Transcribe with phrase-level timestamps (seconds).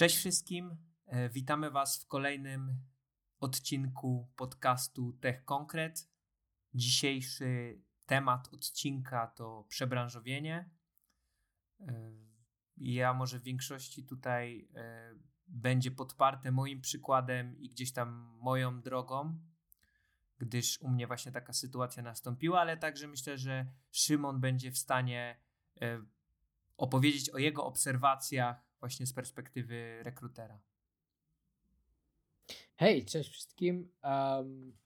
[0.00, 0.76] Cześć wszystkim.
[1.06, 2.78] E, witamy Was w kolejnym
[3.40, 6.08] odcinku podcastu Tech Konkret.
[6.74, 10.70] Dzisiejszy temat odcinka to przebranżowienie.
[12.80, 15.14] E, ja może w większości tutaj e,
[15.46, 19.38] będzie podparte moim przykładem i gdzieś tam moją drogą,
[20.38, 25.36] gdyż u mnie właśnie taka sytuacja nastąpiła, ale także myślę, że Szymon będzie w stanie
[26.76, 30.60] opowiedzieć o jego obserwacjach właśnie z perspektywy rekrutera.
[32.76, 33.92] Hej, cześć wszystkim.
[34.02, 34.76] Um,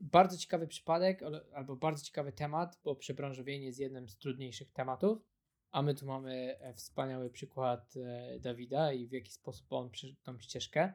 [0.00, 1.20] bardzo ciekawy przypadek,
[1.54, 5.31] albo bardzo ciekawy temat, bo przebranżowienie jest jednym z trudniejszych tematów,
[5.72, 10.20] a my tu mamy e, wspaniały przykład e, Dawida i w jaki sposób on przeszedł
[10.22, 10.92] tą ścieżkę,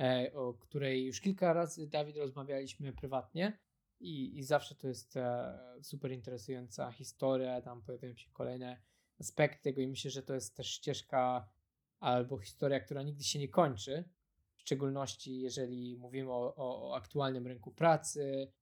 [0.00, 3.58] e, o której już kilka razy Dawid rozmawialiśmy prywatnie
[4.00, 5.14] i, i zawsze to jest
[5.82, 8.82] super interesująca historia, tam pojawiają się kolejne
[9.20, 11.48] aspekty tego i myślę, że to jest też ścieżka
[12.00, 14.04] albo historia, która nigdy się nie kończy,
[14.56, 18.52] w szczególności jeżeli mówimy o, o, o aktualnym rynku pracy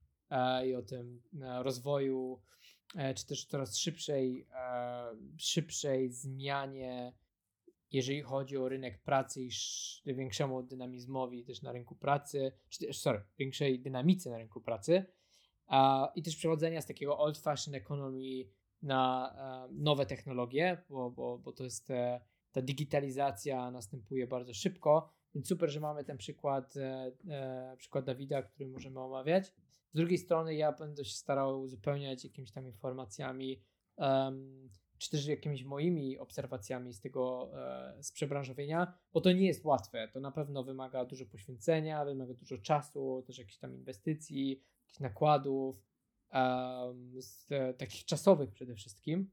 [0.67, 2.43] i o tym rozwoju,
[3.17, 7.13] czy też coraz szybszej, e, szybszej zmianie,
[7.91, 9.51] jeżeli chodzi o rynek pracy i
[10.15, 15.07] większemu dynamizmowi też na rynku pracy, czy też, sorry, większej dynamice na rynku pracy
[16.15, 18.45] i też przechodzenia z takiego old-fashioned economy
[18.83, 19.35] na
[19.69, 22.21] e, nowe technologie, bo, bo, bo to jest e,
[22.53, 28.43] ta digitalizacja następuje bardzo szybko, więc super, że mamy ten przykład, e, e, przykład Dawida,
[28.43, 29.47] który możemy omawiać.
[29.93, 33.63] Z drugiej strony ja będę się starał uzupełniać jakimiś tam informacjami,
[33.97, 34.69] um,
[34.99, 40.09] czy też jakimiś moimi obserwacjami z tego, e, z przebranżowienia, bo to nie jest łatwe.
[40.13, 45.85] To na pewno wymaga dużo poświęcenia, wymaga dużo czasu, też jakichś tam inwestycji, jakichś nakładów,
[46.33, 47.47] um, z,
[47.79, 49.31] takich czasowych przede wszystkim.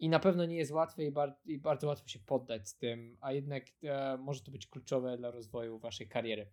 [0.00, 3.16] I na pewno nie jest łatwe i, bar i bardzo łatwo się poddać z tym,
[3.20, 6.52] a jednak e, może to być kluczowe dla rozwoju waszej kariery.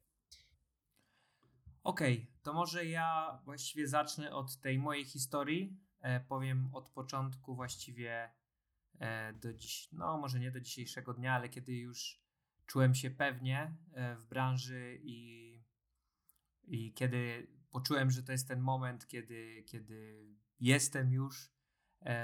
[1.84, 5.78] Okej, okay, to może ja właściwie zacznę od tej mojej historii.
[6.02, 8.32] E, powiem od początku właściwie
[9.00, 12.22] e, do dziś, no może nie do dzisiejszego dnia, ale kiedy już
[12.66, 15.54] czułem się pewnie e, w branży i,
[16.64, 20.28] i kiedy poczułem, że to jest ten moment, kiedy, kiedy
[20.60, 21.57] jestem już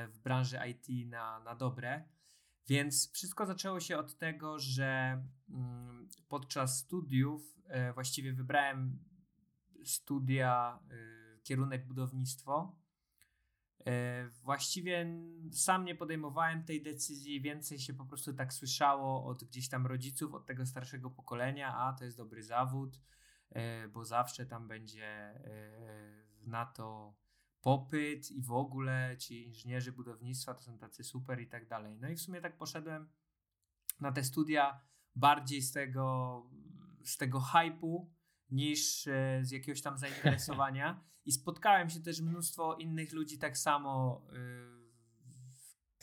[0.08, 2.04] w branży IT na, na dobre.
[2.68, 9.00] Więc wszystko zaczęło się od tego, że mm, podczas studiów e, właściwie wybrałem
[9.86, 12.84] studia, e, kierunek budownictwo.
[14.44, 15.06] Właściwie
[15.52, 20.34] sam nie podejmowałem tej decyzji, więcej się po prostu tak słyszało od gdzieś tam rodziców,
[20.34, 23.00] od tego starszego pokolenia, a to jest dobry zawód,
[23.94, 25.34] bo zawsze tam będzie
[26.46, 27.16] na to
[27.64, 31.98] popyt i w ogóle ci inżynierzy budownictwa to są tacy super i tak dalej.
[32.00, 33.10] No i w sumie tak poszedłem
[34.00, 34.82] na te studia
[35.16, 36.50] bardziej z tego,
[37.04, 38.12] z tego hypu
[38.50, 44.22] niż e, z jakiegoś tam zainteresowania i spotkałem się też mnóstwo innych ludzi tak samo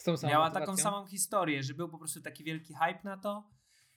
[0.07, 0.61] yy, miała motywacją?
[0.61, 3.51] taką samą historię, że był po prostu taki wielki hype na to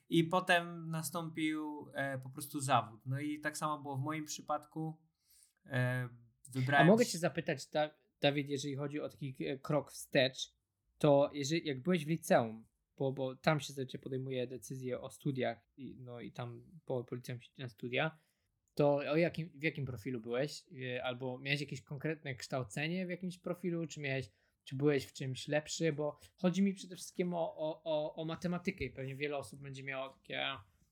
[0.09, 3.01] i potem nastąpił e, po prostu zawód.
[3.06, 5.00] No i tak samo było w moim przypadku.
[6.52, 6.88] Wybrałem...
[6.88, 7.68] A mogę cię zapytać,
[8.22, 10.54] Dawid, jeżeli chodzi o taki e, krok wstecz,
[10.98, 12.66] to jeżeli, jak byłeś w liceum,
[12.98, 17.16] bo, bo tam się zazwyczaj podejmuje decyzje o studiach, i, no i tam po, po
[17.16, 18.18] liceum się na studia,
[18.74, 20.64] to o jakim, w jakim profilu byłeś?
[20.96, 24.30] E, albo miałeś jakieś konkretne kształcenie w jakimś profilu, czy miałeś,
[24.64, 25.94] czy byłeś w czymś lepszy?
[25.94, 29.84] Bo chodzi mi przede wszystkim o, o, o, o matematykę i pewnie wiele osób będzie
[29.84, 30.46] miało takie,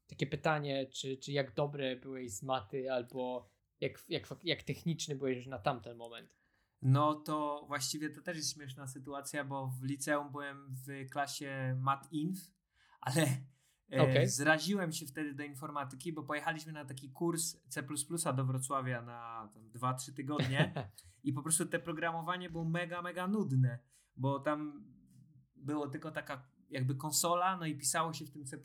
[0.08, 3.51] takie pytanie, czy, czy jak dobre byłeś z maty, albo
[3.82, 6.36] jak, jak, jak techniczny byłeś już na tamten moment?
[6.82, 12.08] No to właściwie to też jest śmieszna sytuacja, bo w liceum byłem w klasie Mat
[12.12, 12.40] Inf,
[13.02, 13.28] ale
[13.94, 14.30] e, okay.
[14.30, 17.84] zraziłem się wtedy do informatyki, bo pojechaliśmy na taki kurs C
[18.36, 20.74] do Wrocławia na 2-3 tygodnie
[21.24, 23.80] i po prostu te programowanie było mega, mega nudne,
[24.16, 24.86] bo tam
[25.56, 28.58] było tylko taka jakby konsola, no i pisało się w tym C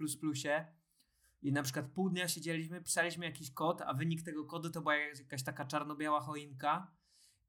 [1.42, 4.96] i na przykład pół dnia siedzieliśmy, pisaliśmy jakiś kod, a wynik tego kodu to była
[4.96, 6.94] jakaś taka czarno-biała choinka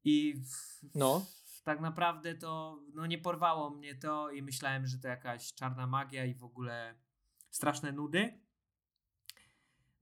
[0.04, 1.26] i w, no.
[1.46, 5.86] W, tak naprawdę to no, nie porwało mnie to i myślałem, że to jakaś czarna
[5.86, 6.94] magia i w ogóle
[7.50, 8.40] straszne nudy.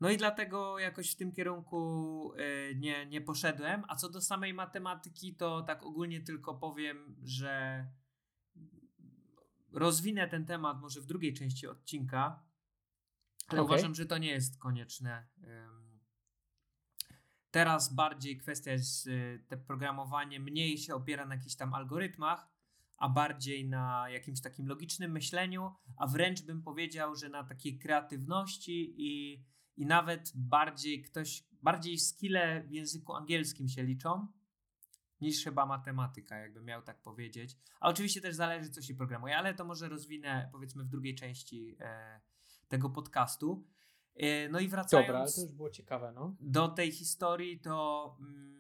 [0.01, 3.85] No i dlatego jakoś w tym kierunku y, nie, nie poszedłem.
[3.89, 7.87] A co do samej matematyki, to tak ogólnie tylko powiem, że
[9.73, 12.46] rozwinę ten temat może w drugiej części odcinka,
[13.47, 13.75] Ale okay.
[13.75, 15.27] uważam, że to nie jest konieczne.
[17.51, 22.49] Teraz bardziej kwestia jest, y, te programowanie mniej się opiera na jakichś tam algorytmach,
[22.99, 28.95] a bardziej na jakimś takim logicznym myśleniu, a wręcz bym powiedział, że na takiej kreatywności
[28.99, 29.45] i,
[29.77, 34.29] i nawet bardziej ktoś, bardziej skille w języku angielskim się liczą
[35.21, 37.57] niż chyba matematyka, jakbym miał tak powiedzieć.
[37.81, 41.77] A oczywiście też zależy, co się programuje, ale to może rozwinę powiedzmy w drugiej części
[41.81, 42.21] e,
[42.69, 43.67] tego podcastu.
[44.15, 45.09] E, no i wracając.
[45.09, 46.37] Dobra, to już było ciekawe, no.
[46.41, 48.17] Do tej historii, to.
[48.21, 48.57] Mm,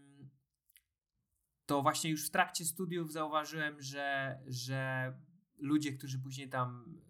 [1.67, 5.13] to właśnie już w trakcie studiów zauważyłem, że, że
[5.59, 7.01] ludzie, którzy później tam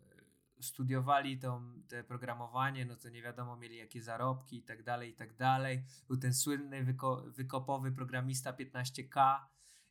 [0.61, 5.15] studiowali to, te programowanie, no to nie wiadomo, mieli jakie zarobki i tak dalej, i
[5.15, 5.85] tak dalej.
[6.09, 9.39] Był ten słynny wyko, wykopowy programista 15K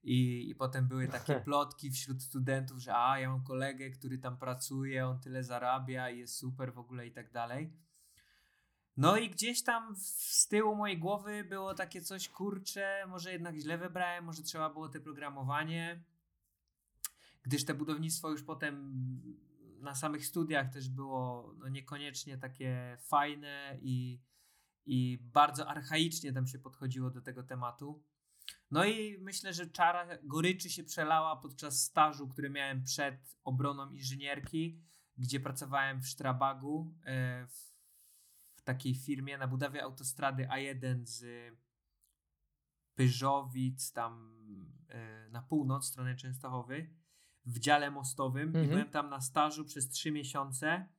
[0.05, 4.37] i, i potem były takie plotki wśród studentów, że a, ja mam kolegę, który tam
[4.37, 7.73] pracuje, on tyle zarabia i jest super w ogóle i tak dalej.
[8.97, 13.77] No i gdzieś tam z tyłu mojej głowy było takie coś, kurcze, może jednak źle
[13.77, 16.03] wybrałem, może trzeba było te programowanie,
[17.43, 18.93] gdyż te budownictwo już potem
[19.79, 24.21] na samych studiach też było no, niekoniecznie takie fajne i,
[24.85, 28.03] i bardzo archaicznie tam się podchodziło do tego tematu.
[28.71, 34.81] No i myślę, że czara goryczy się przelała podczas stażu, który miałem przed obroną inżynierki,
[35.17, 37.75] gdzie pracowałem w Strabagu, e, w,
[38.63, 41.25] takiej firmie na budowie autostrady A1 z
[42.95, 44.35] Pyżowic tam
[44.89, 46.89] e, na północ, stronę Częstochowy
[47.45, 48.65] w dziale mostowym mhm.
[48.65, 50.89] i byłem tam na stażu przez trzy miesiące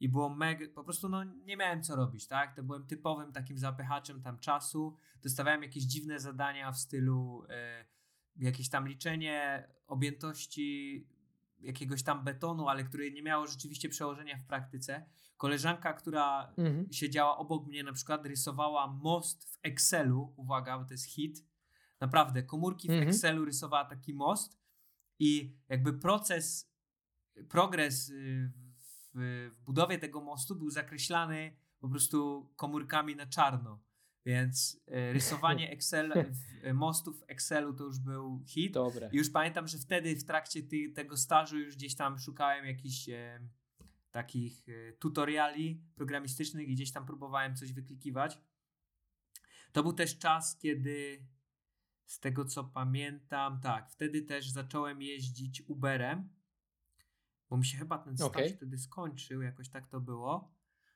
[0.00, 2.56] i było mega, po prostu no nie miałem co robić, tak?
[2.56, 4.96] To byłem typowym takim zapychaczem tam czasu.
[5.22, 7.84] Dostawałem jakieś dziwne zadania w stylu e,
[8.36, 11.06] jakieś tam liczenie objętości
[11.60, 15.06] jakiegoś tam betonu, ale które nie miało rzeczywiście przełożenia w praktyce.
[15.36, 16.92] Koleżanka, która mhm.
[16.92, 20.32] siedziała obok mnie, na przykład rysowała most w Excelu.
[20.36, 21.44] Uwaga, bo to jest hit.
[22.00, 23.08] Naprawdę, komórki w mhm.
[23.08, 24.58] Excelu rysowała taki most
[25.18, 26.72] i jakby proces,
[27.48, 28.65] progres y, w,
[29.16, 33.82] w budowie tego mostu był zakreślany po prostu komórkami na czarno.
[34.26, 36.12] Więc y, rysowanie Excel,
[36.64, 38.72] y, mostów w Excelu to już był hit.
[38.72, 39.10] Dobre.
[39.12, 43.08] I już pamiętam, że wtedy w trakcie ty, tego stażu już gdzieś tam szukałem jakichś
[43.08, 43.48] e,
[44.10, 48.38] takich e, tutoriali programistycznych i gdzieś tam próbowałem coś wyklikiwać.
[49.72, 51.26] To był też czas, kiedy
[52.06, 56.28] z tego co pamiętam, tak, wtedy też zacząłem jeździć Uberem,
[57.50, 58.48] bo mi się chyba ten staż okay.
[58.48, 60.54] wtedy skończył, jakoś tak to było.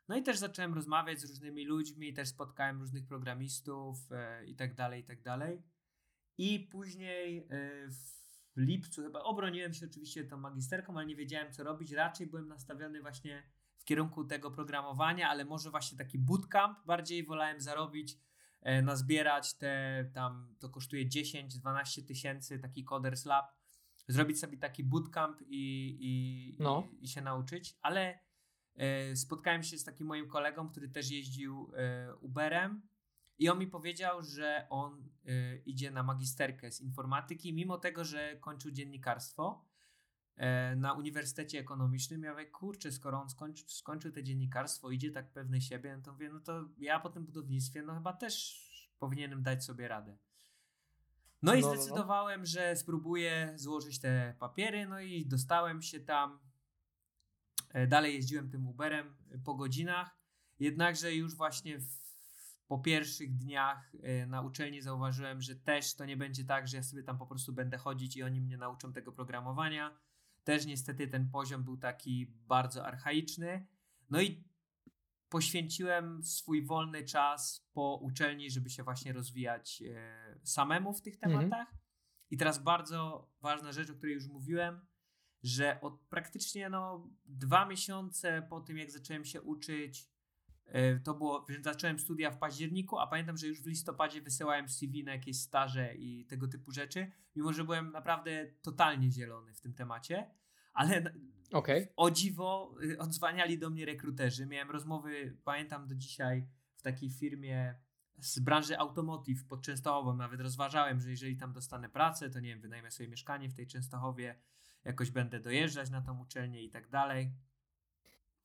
[0.08, 4.74] No i też zacząłem rozmawiać z różnymi ludźmi, też spotkałem różnych programistów e, i tak
[4.74, 5.62] dalej, i tak dalej.
[6.38, 7.46] I później e,
[8.56, 11.92] w lipcu chyba obroniłem się oczywiście tą magisterką, ale nie wiedziałem co robić.
[11.92, 13.42] Raczej byłem nastawiony właśnie
[13.78, 18.18] w kierunku tego programowania, ale może właśnie taki bootcamp bardziej wolałem zarobić
[18.62, 23.52] E, nazbierać te tam, to kosztuje 10-12 tysięcy, taki Coders Lab,
[24.10, 26.88] zrobić sobie taki bootcamp i, i, no.
[27.00, 28.18] i, i się nauczyć, ale
[28.76, 32.82] e, spotkałem się z takim moim kolegą, który też jeździł e, Uberem
[33.38, 38.36] i on mi powiedział, że on e, idzie na magisterkę z informatyki, mimo tego, że
[38.40, 39.70] kończył dziennikarstwo
[40.76, 42.22] na Uniwersytecie Ekonomicznym.
[42.22, 46.12] Ja mówię, kurczę, skoro on skończy, skończył te dziennikarstwo, idzie tak pewny siebie, no to
[46.12, 48.64] mówię, no to ja po tym budownictwie, no chyba też
[48.98, 50.18] powinienem dać sobie radę.
[51.42, 52.46] No i no, zdecydowałem, no, no.
[52.46, 56.38] że spróbuję złożyć te papiery, no i dostałem się tam.
[57.72, 60.16] E, dalej jeździłem tym Uberem po godzinach,
[60.58, 61.86] jednakże już właśnie w,
[62.66, 66.82] po pierwszych dniach e, na uczelni zauważyłem, że też to nie będzie tak, że ja
[66.82, 70.00] sobie tam po prostu będę chodzić i oni mnie nauczą tego programowania
[70.44, 73.66] też niestety ten poziom był taki bardzo archaiczny.
[74.10, 74.44] No i
[75.30, 81.32] poświęciłem swój wolny czas po uczelni, żeby się właśnie rozwijać e, samemu w tych mhm.
[81.32, 81.60] tematach.
[81.60, 81.78] Mhm.
[82.30, 84.86] I teraz bardzo ważna rzecz, o której już mówiłem,
[85.42, 90.08] że od praktycznie no, dwa miesiące po tym, jak zacząłem się uczyć,
[90.66, 95.04] e, to było, zacząłem studia w październiku, a pamiętam, że już w listopadzie wysyłałem CV
[95.04, 99.74] na jakieś staże i tego typu rzeczy, mimo że byłem naprawdę totalnie zielony w tym
[99.74, 100.30] temacie,
[100.72, 101.14] ale
[101.52, 101.88] okay.
[101.96, 104.46] o dziwo y, odzwaniali do mnie rekruterzy.
[104.46, 106.46] Miałem rozmowy, pamiętam do dzisiaj,
[106.76, 107.74] w takiej firmie
[108.18, 110.16] z branży automotive pod Częstochową.
[110.16, 113.66] Nawet rozważałem, że jeżeli tam dostanę pracę, to nie wiem, wynajmę sobie mieszkanie w tej
[113.66, 114.38] Częstochowie,
[114.84, 117.32] jakoś będę dojeżdżać na tą uczelnię i tak dalej.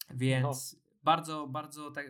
[0.09, 0.79] Więc no.
[1.03, 2.05] bardzo, bardzo tak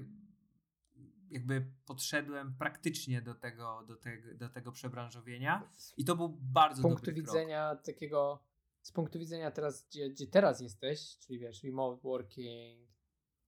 [1.29, 6.81] jakby podszedłem praktycznie do tego, do tego, do tego przebranżowienia i to był bardzo Z
[6.81, 7.85] punktu widzenia krok.
[7.85, 8.43] takiego,
[8.85, 12.89] z punktu widzenia teraz, gdzie, gdzie teraz jesteś, czyli wiesz, remote working,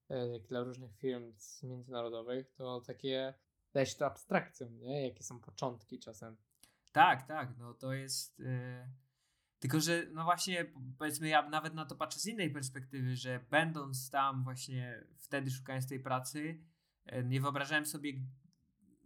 [0.10, 3.34] jak dla różnych firm międzynarodowych, to takie
[3.74, 5.08] daje się to abstrakcją, nie?
[5.08, 6.38] Jakie są początki czasem.
[6.92, 8.40] Tak, tak, no to jest...
[8.40, 8.90] Yy...
[9.60, 10.66] Tylko, że no właśnie,
[10.98, 15.88] powiedzmy, ja nawet na to patrzę z innej perspektywy, że będąc tam właśnie wtedy szukając
[15.88, 16.64] tej pracy,
[17.24, 18.14] nie wyobrażałem sobie,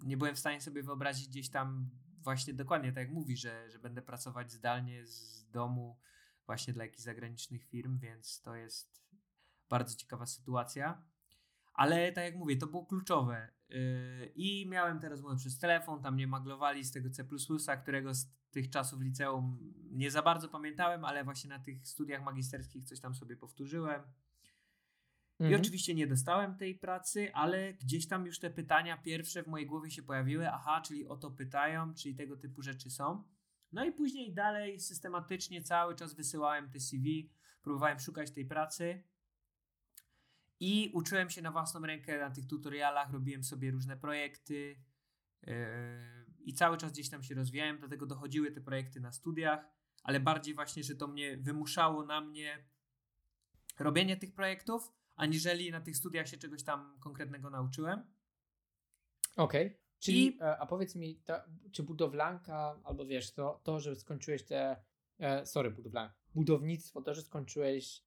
[0.03, 3.79] nie byłem w stanie sobie wyobrazić gdzieś tam właśnie dokładnie tak jak mówi, że, że
[3.79, 5.97] będę pracować zdalnie z domu
[6.45, 9.01] właśnie dla jakichś zagranicznych firm, więc to jest
[9.69, 11.03] bardzo ciekawa sytuacja.
[11.73, 13.51] Ale tak jak mówię, to było kluczowe.
[13.69, 17.25] Yy, I miałem te rozmowy przez telefon, tam mnie maglowali z tego C,
[17.81, 22.85] którego z tych czasów liceum nie za bardzo pamiętałem, ale właśnie na tych studiach magisterskich
[22.85, 24.01] coś tam sobie powtórzyłem.
[25.39, 25.61] I mhm.
[25.61, 29.91] oczywiście nie dostałem tej pracy, ale gdzieś tam już te pytania pierwsze w mojej głowie
[29.91, 30.49] się pojawiły.
[30.49, 33.23] Aha, czyli o to pytają, czyli tego typu rzeczy są.
[33.71, 37.29] No i później dalej systematycznie cały czas wysyłałem te CV,
[37.61, 39.03] próbowałem szukać tej pracy.
[40.59, 44.75] I uczyłem się na własną rękę na tych tutorialach, robiłem sobie różne projekty
[45.41, 45.53] yy,
[46.39, 49.65] i cały czas gdzieś tam się rozwijałem, do tego dochodziły te projekty na studiach,
[50.03, 52.65] ale bardziej właśnie, że to mnie wymuszało na mnie
[53.79, 57.99] robienie tych projektów, aniżeli na tych studiach się czegoś tam konkretnego nauczyłem.
[59.37, 59.67] Okej.
[59.67, 59.80] Okay.
[60.01, 60.39] Czyli, I...
[60.41, 64.75] E, a powiedz mi, ta, czy budowlanka, albo wiesz, to, to że skończyłeś te,
[65.19, 68.03] e, sorry, budowlanka, budownictwo, to, że skończyłeś,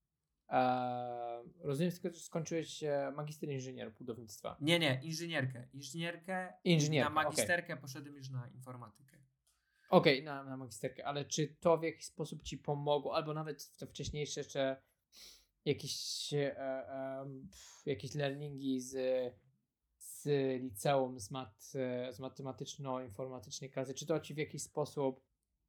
[0.49, 4.57] e, rozumiem tylko, że skończyłeś e, magister inżynier budownictwa.
[4.61, 5.69] Nie, nie, inżynierkę.
[5.73, 7.83] Inżynierkę, Inżynierkę na magisterkę okay.
[7.83, 9.19] poszedłem już na informatykę.
[9.91, 13.63] Okej, okay, na, na magisterkę, ale czy to w jakiś sposób ci pomogło, albo nawet
[13.63, 14.83] w te wcześniejsze jeszcze
[15.65, 17.27] jakieś, e, e,
[17.87, 18.97] jakieś learningi z,
[20.61, 21.63] liceum, z, mat,
[22.11, 25.21] z matematyczno-informatycznej klasy, czy to ci w jakiś sposób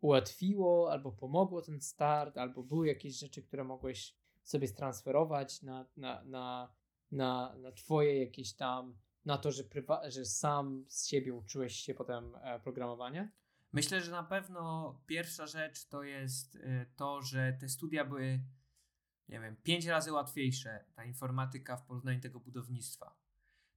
[0.02, 6.24] ułatwiło albo pomogło ten start, albo były jakieś rzeczy, które mogłeś sobie stransferować na, na,
[6.24, 6.74] na,
[7.12, 11.94] na, na twoje jakieś tam, na to, że, prywa- że sam z siebie uczyłeś się
[11.94, 13.32] potem e, programowania?
[13.74, 18.40] Myślę, że na pewno pierwsza rzecz to jest e, to, że te studia były
[19.30, 23.16] nie wiem, pięć razy łatwiejsze ta informatyka w porównaniu tego budownictwa.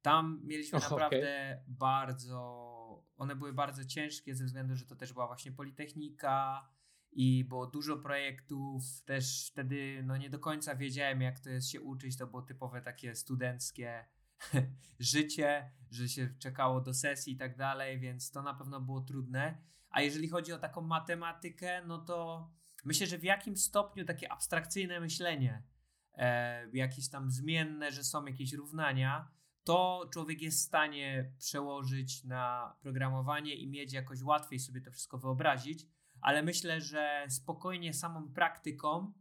[0.02, 1.64] Tam mieliśmy oh, naprawdę okay.
[1.68, 6.68] bardzo, one były bardzo ciężkie ze względu, że to też była właśnie Politechnika
[7.12, 9.02] i było dużo projektów.
[9.04, 12.16] Też wtedy no nie do końca wiedziałem, jak to jest się uczyć.
[12.16, 14.04] To było typowe takie studenckie
[14.98, 19.58] życie, że się czekało do sesji i tak dalej, więc to na pewno było trudne.
[19.90, 22.48] A jeżeli chodzi o taką matematykę, no to
[22.84, 25.62] Myślę, że w jakimś stopniu takie abstrakcyjne myślenie,
[26.14, 29.30] e, jakieś tam zmienne, że są jakieś równania,
[29.68, 35.18] to człowiek jest w stanie przełożyć na programowanie i mieć jakoś łatwiej sobie to wszystko
[35.18, 35.86] wyobrazić,
[36.20, 39.12] ale myślę, że spokojnie samą praktyką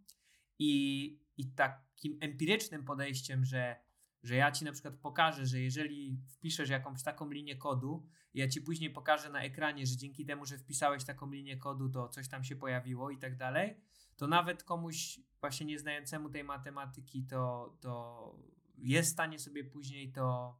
[0.59, 3.75] i, i takim empirycznym podejściem, że
[4.23, 8.61] że ja ci na przykład pokażę, że jeżeli wpiszesz jakąś taką linię kodu, ja ci
[8.61, 12.43] później pokażę na ekranie, że dzięki temu, że wpisałeś taką linię kodu, to coś tam
[12.43, 13.77] się pojawiło i tak dalej,
[14.15, 20.59] to nawet komuś właśnie nieznającemu tej matematyki, to, to jest w stanie sobie później to,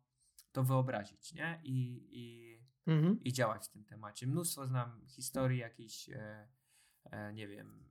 [0.51, 1.61] to wyobrazić, nie?
[1.63, 2.57] I, i,
[2.91, 3.23] mhm.
[3.23, 4.27] i działać w tym temacie.
[4.27, 6.47] Mnóstwo znam historii jakichś, e,
[7.03, 7.83] e, nie wiem,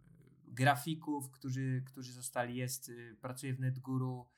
[0.47, 4.29] grafików, którzy, którzy zostali, jest, y, pracuje w NetGuru,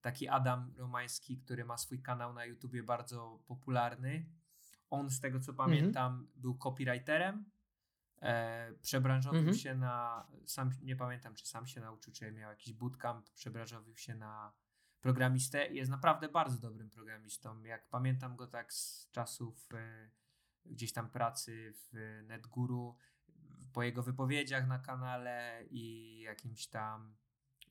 [0.00, 4.26] taki Adam Romański, który ma swój kanał na YouTubie bardzo popularny.
[4.90, 6.40] On, z tego co pamiętam, mm -hmm.
[6.40, 7.50] był copywriterem.
[8.22, 9.58] E, przebranżowił mm -hmm.
[9.58, 10.26] się na.
[10.46, 13.30] Sam nie pamiętam, czy sam się nauczył, czy miał jakiś bootcamp.
[13.30, 14.52] Przebranżowił się na
[15.00, 17.64] programistę i jest naprawdę bardzo dobrym programistą.
[17.64, 20.10] Jak pamiętam go tak z czasów e,
[20.64, 22.96] gdzieś tam pracy w NetGuru,
[23.72, 27.16] po jego wypowiedziach na kanale i jakimś tam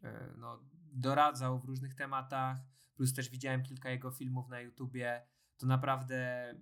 [0.03, 0.60] e, no,
[0.93, 2.57] doradzał w różnych tematach,
[2.96, 5.27] plus też widziałem kilka jego filmów na YouTubie.
[5.57, 6.53] To naprawdę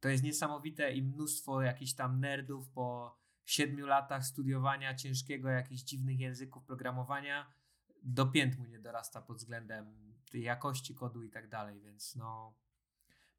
[0.00, 6.20] to jest niesamowite i mnóstwo jakichś tam nerdów po siedmiu latach studiowania ciężkiego, jakichś dziwnych
[6.20, 7.50] języków programowania
[8.02, 12.54] do pięt mu nie dorasta pod względem tej jakości kodu i tak dalej, więc no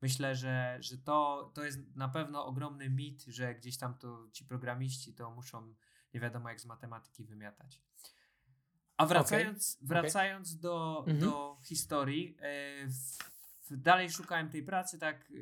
[0.01, 4.45] myślę, że, że to, to jest na pewno ogromny mit, że gdzieś tam to ci
[4.45, 5.73] programiści to muszą
[6.13, 7.81] nie wiadomo jak z matematyki wymiatać.
[8.97, 9.87] A wracając, okay.
[9.87, 10.61] wracając okay.
[10.61, 11.19] Do, mhm.
[11.19, 12.87] do historii, e,
[13.69, 15.33] w, dalej szukałem tej pracy, tak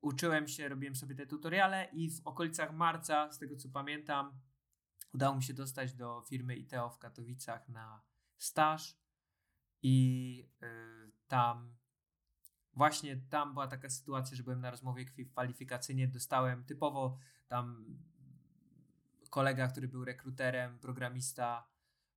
[0.00, 4.32] uczyłem się, robiłem sobie te tutoriale i w okolicach marca, z tego co pamiętam,
[5.12, 8.02] udało mi się dostać do firmy ITEO w Katowicach na
[8.38, 8.98] staż
[9.82, 11.76] i y, tam
[12.72, 17.84] właśnie tam była taka sytuacja, że byłem na rozmowie kwalifikacyjnie, dostałem typowo tam
[19.30, 21.68] kolega, który był rekruterem, programista,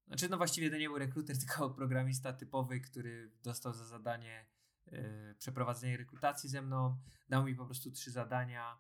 [0.08, 4.46] znaczy no właściwie to nie był rekruter, tylko programista typowy, który dostał za zadanie
[4.86, 6.98] yy, przeprowadzenie rekrutacji ze mną,
[7.30, 8.78] dał mi po prostu trzy zadania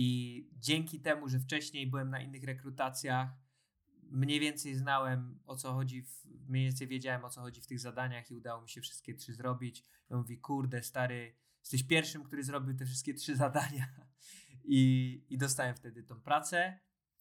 [0.00, 3.28] i dzięki temu, że wcześniej byłem na innych rekrutacjach,
[4.02, 7.80] mniej więcej znałem o co chodzi, w, mniej więcej wiedziałem o co chodzi w tych
[7.80, 9.84] zadaniach i udało mi się wszystkie trzy zrobić.
[10.10, 13.86] I on mówi, kurde stary, jesteś pierwszym, który zrobił te wszystkie trzy zadania
[14.64, 16.78] i, i dostałem wtedy tą pracę.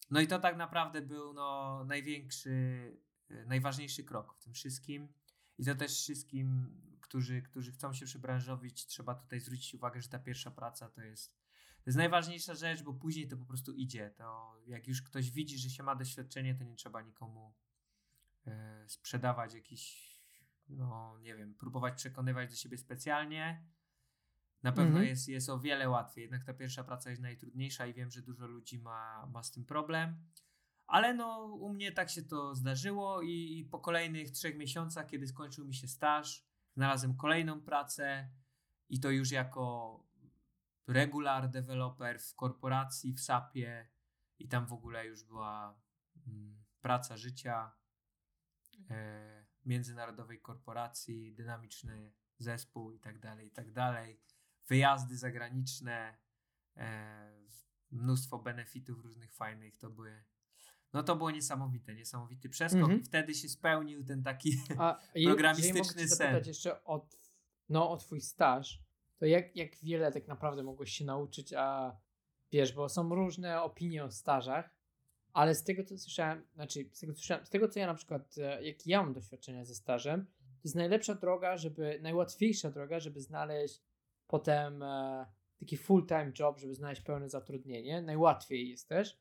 [0.10, 2.52] No i to tak naprawdę był no, największy,
[3.30, 5.08] e, najważniejszy krok w tym wszystkim.
[5.58, 10.20] I to też wszystkim, którzy, którzy chcą się przybranżowić, trzeba tutaj zwrócić uwagę, że ta
[10.20, 11.47] pierwsza praca to jest,
[11.90, 14.14] jest najważniejsza rzecz, bo później to po prostu idzie.
[14.18, 17.54] To jak już ktoś widzi, że się ma doświadczenie, to nie trzeba nikomu
[18.48, 20.12] e, sprzedawać jakiś,
[20.70, 23.68] no nie wiem, próbować przekonywać do siebie specjalnie
[24.64, 25.06] na pewno mhm.
[25.06, 26.22] jest, jest o wiele łatwiej.
[26.22, 29.66] Jednak ta pierwsza praca jest najtrudniejsza i wiem, że dużo ludzi ma, ma z tym
[29.66, 30.16] problem.
[30.88, 35.28] Ale no, u mnie tak się to zdarzyło i, i po kolejnych trzech miesiącach, kiedy
[35.28, 38.30] skończył mi się staż, znalazłem kolejną pracę
[38.90, 40.07] i to już jako
[40.88, 43.90] regular developer w korporacji, w SAP-ie
[44.40, 45.80] i tam w ogóle już była
[46.28, 47.72] mm, praca życia
[48.90, 54.22] e, międzynarodowej korporacji, dynamiczny zespół i tak dalej, i tak dalej
[54.68, 56.18] wyjazdy zagraniczne,
[56.78, 57.48] e,
[57.92, 60.24] mnóstwo benefitów różnych fajnych, to były
[60.94, 63.02] no to było niesamowite, niesamowity przeskok mm -hmm.
[63.02, 66.44] i wtedy się spełnił ten taki A, programistyczny mogę sen.
[66.46, 67.10] jeszcze o,
[67.70, 68.87] no, o twój staż,
[69.18, 71.98] to jak, jak wiele tak naprawdę mogłeś się nauczyć, a
[72.52, 74.78] wiesz, bo są różne opinie o stażach,
[75.34, 77.14] ale z tego co słyszałem, znaczy z tego
[77.46, 80.76] z tego co ja na przykład, e, jak ja mam doświadczenia ze stażem, to jest
[80.76, 83.84] najlepsza droga, żeby, najłatwiejsza droga, żeby znaleźć
[84.28, 85.26] potem e,
[85.60, 88.02] taki full-time job, żeby znaleźć pełne zatrudnienie.
[88.02, 89.20] Najłatwiej jest też.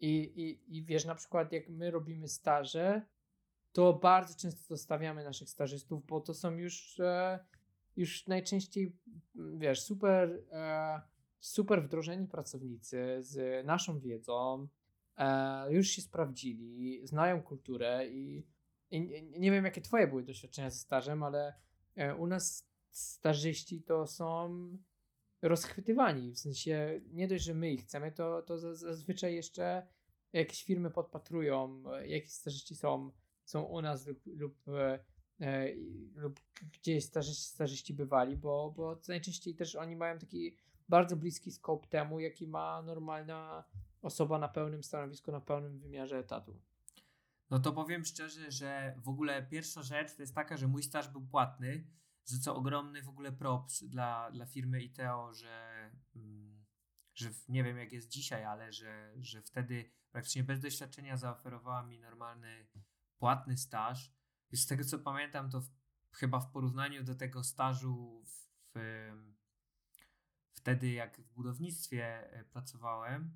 [0.00, 3.02] I, i, I wiesz, na przykład jak my robimy staże,
[3.72, 7.38] to bardzo często zostawiamy naszych stażystów, bo to są już, e,
[7.96, 8.96] już najczęściej,
[9.34, 11.00] wiesz, super, e,
[11.40, 14.68] super wdrożeni pracownicy z naszą wiedzą,
[15.16, 18.46] e, już się sprawdzili, znają kulturę i,
[18.90, 21.54] i, nie wiem, jakie twoje były doświadczenia ze stażem, ale
[21.96, 24.48] e, u nas starzyści to są
[25.42, 26.32] rozchwytywani.
[26.32, 29.86] W sensie nie dość, że my ich chcemy, to, to zazwyczaj jeszcze
[30.32, 33.10] jakieś firmy podpatrują, jakie starzyści są,
[33.44, 34.58] są u nas lub, lub,
[36.14, 36.40] lub
[36.72, 40.56] gdzieś starzyści, starzyści bywali, bo, bo najczęściej też oni mają taki
[40.88, 43.64] bardzo bliski scope temu, jaki ma normalna
[44.02, 46.60] osoba na pełnym stanowisku, na pełnym wymiarze etatu.
[47.50, 51.08] No to powiem szczerze, że w ogóle pierwsza rzecz to jest taka, że mój staż
[51.08, 51.86] był płatny,
[52.24, 56.64] za co ogromny w ogóle props dla, dla firmy ITEO, że, mm,
[57.14, 61.98] że nie wiem jak jest dzisiaj, ale że, że wtedy praktycznie bez doświadczenia zaoferowała mi
[61.98, 62.66] normalny
[63.18, 64.12] płatny staż.
[64.52, 65.70] Z tego co pamiętam, to w,
[66.12, 68.78] chyba w porównaniu do tego stażu w,
[70.52, 73.34] wtedy jak w budownictwie e, pracowałem,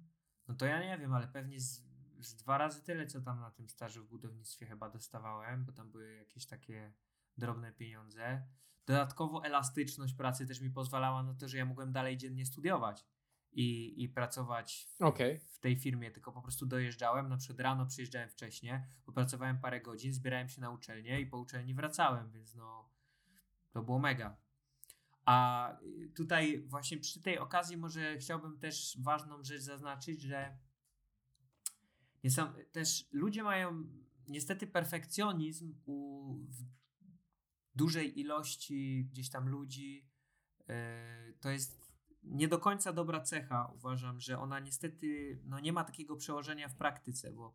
[0.48, 1.82] no to ja nie wiem, ale pewnie z,
[2.20, 5.90] z dwa razy tyle, co tam na tym stażu w budownictwie chyba dostawałem, bo tam
[5.90, 6.92] były jakieś takie
[7.36, 8.46] drobne pieniądze.
[8.86, 13.06] Dodatkowo elastyczność pracy też mi pozwalała na to, że ja mogłem dalej dziennie studiować
[13.56, 15.38] i, i pracować w, okay.
[15.38, 18.72] w tej firmie, tylko po prostu dojeżdżałem, na przykład rano przyjeżdżałem wcześniej,
[19.04, 22.88] popracowałem parę godzin, zbierałem się na uczelnię i po uczelni wracałem, więc no
[23.70, 24.36] to było mega.
[25.24, 25.78] A
[26.14, 30.58] tutaj właśnie przy tej okazji może chciałbym też ważną rzecz zaznaczyć, że
[32.24, 33.84] nie sam, też ludzie mają
[34.28, 36.34] niestety perfekcjonizm u,
[37.74, 40.08] dużej ilości gdzieś tam ludzi,
[40.68, 41.85] e, to jest
[42.26, 43.72] nie do końca dobra cecha.
[43.74, 47.54] Uważam, że ona niestety no, nie ma takiego przełożenia w praktyce, bo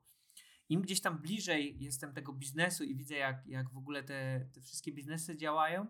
[0.69, 4.61] im gdzieś tam bliżej jestem tego biznesu i widzę, jak, jak w ogóle te, te
[4.61, 5.87] wszystkie biznesy działają,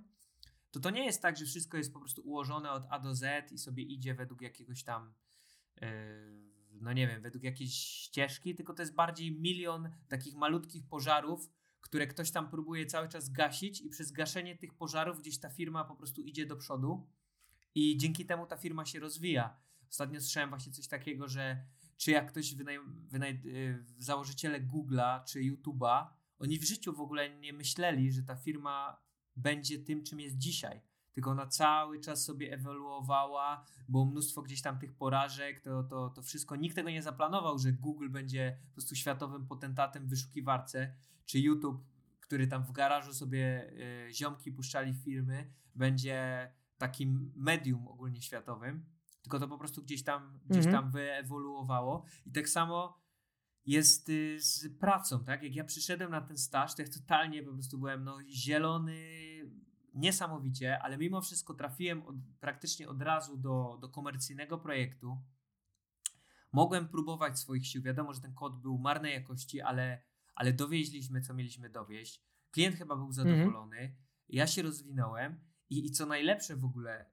[0.72, 3.52] to to nie jest tak, że wszystko jest po prostu ułożone od A do Z
[3.52, 5.14] i sobie idzie według jakiegoś tam,
[5.82, 5.88] yy,
[6.72, 11.50] no nie wiem, według jakiejś ścieżki, tylko to jest bardziej milion takich malutkich pożarów,
[11.82, 15.84] które ktoś tam próbuje cały czas gasić i przez gaszenie tych pożarów gdzieś ta firma
[15.84, 17.08] po prostu idzie do przodu
[17.76, 19.58] i dzięki temu ta firma się rozwija.
[19.90, 21.66] Ostatnio słyszałem właśnie coś takiego, że
[21.98, 22.80] czy jak ktoś wynaj,
[23.10, 26.08] wynaj, y, założyciele Google'a czy YouTube'a,
[26.40, 29.02] oni w życiu w ogóle nie myśleli, że ta firma
[29.36, 30.82] będzie tym, czym jest dzisiaj.
[31.12, 36.22] Tylko ona cały czas sobie ewoluowała, było mnóstwo gdzieś tam tych porażek, to, to, to
[36.22, 36.56] wszystko.
[36.56, 41.84] Nikt tego nie zaplanował, że Google będzie po prostu światowym potentatem w wyszukiwarce czy YouTube,
[42.20, 43.72] który tam w garażu sobie
[44.10, 46.50] y, ziomki puszczali filmy, będzie
[46.82, 48.86] takim medium ogólnie światowym,
[49.22, 50.84] tylko to po prostu gdzieś tam, gdzieś mhm.
[50.84, 52.06] tam wyewoluowało.
[52.26, 53.02] I tak samo
[53.66, 55.44] jest y, z pracą, tak?
[55.44, 58.98] Jak ja przyszedłem na ten staż, to ja totalnie po prostu byłem no, zielony
[59.94, 65.18] niesamowicie, ale mimo wszystko trafiłem od, praktycznie od razu do, do komercyjnego projektu.
[66.52, 67.82] Mogłem próbować swoich sił.
[67.82, 70.04] Wiadomo, że ten kod był marnej jakości, ale,
[70.36, 72.24] ale dowieźliśmy, co mieliśmy dowieść.
[72.52, 73.78] Klient chyba był zadowolony.
[73.78, 73.96] Mhm.
[74.30, 77.06] Ja się rozwinąłem i, i co najlepsze w ogóle,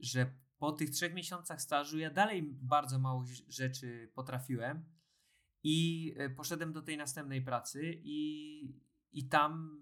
[0.00, 4.84] że po tych trzech miesiącach stażu ja dalej bardzo mało rzeczy potrafiłem
[5.62, 8.80] i e, poszedłem do tej następnej pracy i,
[9.12, 9.80] i tam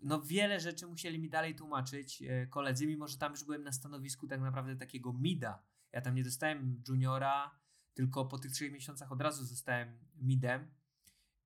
[0.00, 3.72] no wiele rzeczy musieli mi dalej tłumaczyć e, koledzy, mimo że tam już byłem na
[3.72, 5.62] stanowisku tak naprawdę takiego mida.
[5.92, 7.58] Ja tam nie dostałem juniora,
[7.94, 10.70] tylko po tych trzech miesiącach od razu zostałem midem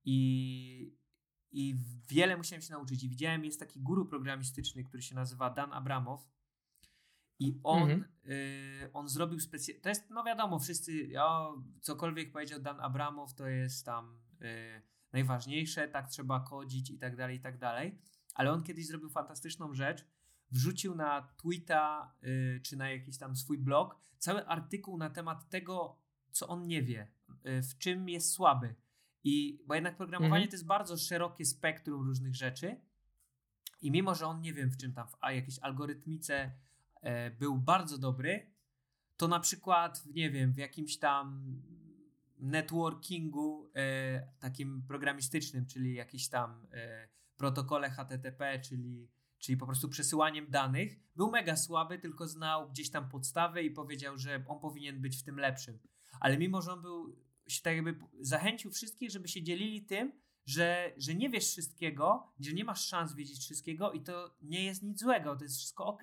[0.05, 0.98] i,
[1.51, 1.75] i
[2.07, 3.03] wiele musiałem się nauczyć.
[3.03, 6.27] I widziałem, jest taki guru programistyczny, który się nazywa Dan Abramow.
[7.39, 8.05] I on, mhm.
[8.25, 9.81] y, on zrobił specjalnie.
[9.81, 14.81] To jest, no wiadomo, wszyscy, o, cokolwiek powiedział Dan Abramow, to jest tam y,
[15.13, 18.01] najważniejsze, tak trzeba kodzić i tak dalej, i tak dalej.
[18.33, 20.05] Ale on kiedyś zrobił fantastyczną rzecz.
[20.51, 25.97] Wrzucił na Twitta y, czy na jakiś tam swój blog cały artykuł na temat tego,
[26.31, 27.07] co on nie wie,
[27.45, 28.75] y, w czym jest słaby.
[29.23, 30.49] I bo jednak programowanie mhm.
[30.49, 32.81] to jest bardzo szerokie spektrum różnych rzeczy.
[33.81, 36.51] I mimo, że on nie wiem w czym tam, w a jakiejś algorytmice
[37.01, 38.51] e, był bardzo dobry,
[39.17, 41.55] to na przykład, nie wiem, w jakimś tam
[42.39, 50.49] networkingu e, takim programistycznym, czyli jakiś tam e, protokole HTTP, czyli, czyli po prostu przesyłaniem
[50.49, 55.17] danych, był mega słaby, tylko znał gdzieś tam podstawę i powiedział, że on powinien być
[55.17, 55.79] w tym lepszym.
[56.19, 57.15] Ale mimo, że on był,
[57.51, 60.11] się tak jakby zachęcił wszystkich, żeby się dzielili tym,
[60.45, 64.83] że, że nie wiesz wszystkiego, że nie masz szans wiedzieć wszystkiego i to nie jest
[64.83, 66.01] nic złego, to jest wszystko ok.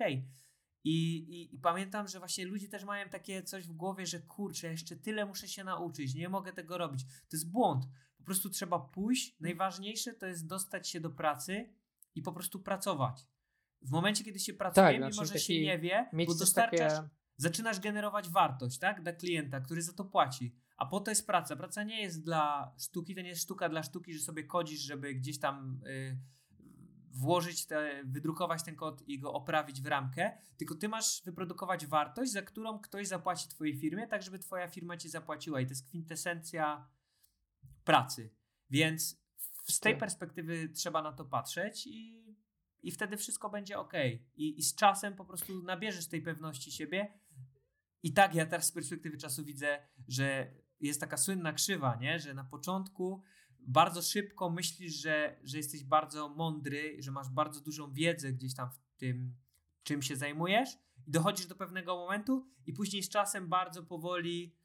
[0.83, 4.71] I, i, I, pamiętam, że właśnie ludzie też mają takie coś w głowie, że kurczę,
[4.71, 7.03] jeszcze tyle muszę się nauczyć, nie mogę tego robić.
[7.03, 7.85] To jest błąd.
[8.17, 9.35] Po prostu trzeba pójść.
[9.39, 11.73] Najważniejsze to jest dostać się do pracy
[12.15, 13.27] i po prostu pracować.
[13.81, 17.09] W momencie, kiedy się pracuje, tak, mimo znaczy że się nie wie, bo dostarczasz, takie...
[17.37, 20.55] zaczynasz generować wartość tak, dla klienta, który za to płaci.
[20.77, 21.55] A po to jest praca.
[21.55, 25.13] Praca nie jest dla sztuki, to nie jest sztuka dla sztuki, że sobie kodzisz, żeby
[25.13, 25.81] gdzieś tam.
[25.85, 26.17] Yy,
[27.17, 32.31] włożyć te, wydrukować ten kod i go oprawić w ramkę, tylko ty masz wyprodukować wartość,
[32.31, 35.87] za którą ktoś zapłaci twojej firmie, tak żeby twoja firma ci zapłaciła i to jest
[35.87, 36.87] kwintesencja
[37.83, 38.29] pracy.
[38.69, 39.21] Więc
[39.67, 39.99] z tej tak.
[39.99, 42.25] perspektywy trzeba na to patrzeć i,
[42.83, 43.93] i wtedy wszystko będzie ok.
[44.35, 47.19] I, I z czasem po prostu nabierzesz tej pewności siebie.
[48.03, 52.19] I tak ja teraz z perspektywy czasu widzę, że jest taka słynna krzywa, nie?
[52.19, 53.23] że na początku
[53.59, 58.69] bardzo szybko myślisz, że, że jesteś bardzo mądry, że masz bardzo dużą wiedzę gdzieś tam
[58.69, 59.35] w tym,
[59.83, 60.69] czym się zajmujesz,
[61.07, 64.55] i dochodzisz do pewnego momentu, i później z czasem bardzo powoli.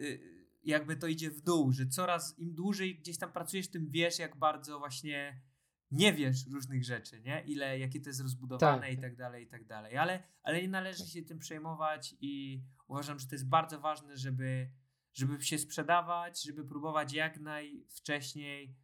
[0.00, 4.18] Yy, jakby to idzie w dół, że coraz im dłużej gdzieś tam pracujesz, tym wiesz,
[4.18, 5.42] jak bardzo właśnie
[5.90, 7.44] nie wiesz różnych rzeczy, nie?
[7.46, 8.92] Ile, jakie to jest rozbudowane tak.
[8.92, 9.96] i tak dalej, i tak dalej.
[9.96, 14.70] Ale, ale nie należy się tym przejmować i uważam, że to jest bardzo ważne, żeby
[15.18, 18.76] żeby się sprzedawać, żeby próbować jak najwcześniej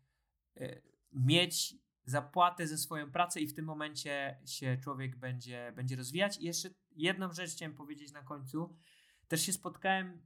[0.57, 0.81] e,
[1.13, 6.39] mieć zapłatę za swoją pracę i w tym momencie się człowiek będzie, będzie rozwijać.
[6.39, 8.77] I jeszcze jedną rzecz chciałem powiedzieć na końcu.
[9.29, 10.23] Też się spotkałem,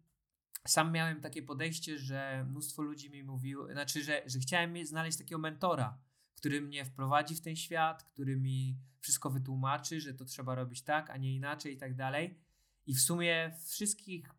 [0.66, 5.38] sam miałem takie podejście, że mnóstwo ludzi mi mówiło, znaczy, że, że chciałem znaleźć takiego
[5.38, 5.98] mentora,
[6.34, 11.10] który mnie wprowadzi w ten świat, który mi wszystko wytłumaczy, że to trzeba robić tak,
[11.10, 12.38] a nie inaczej i tak dalej.
[12.86, 14.37] I w sumie wszystkich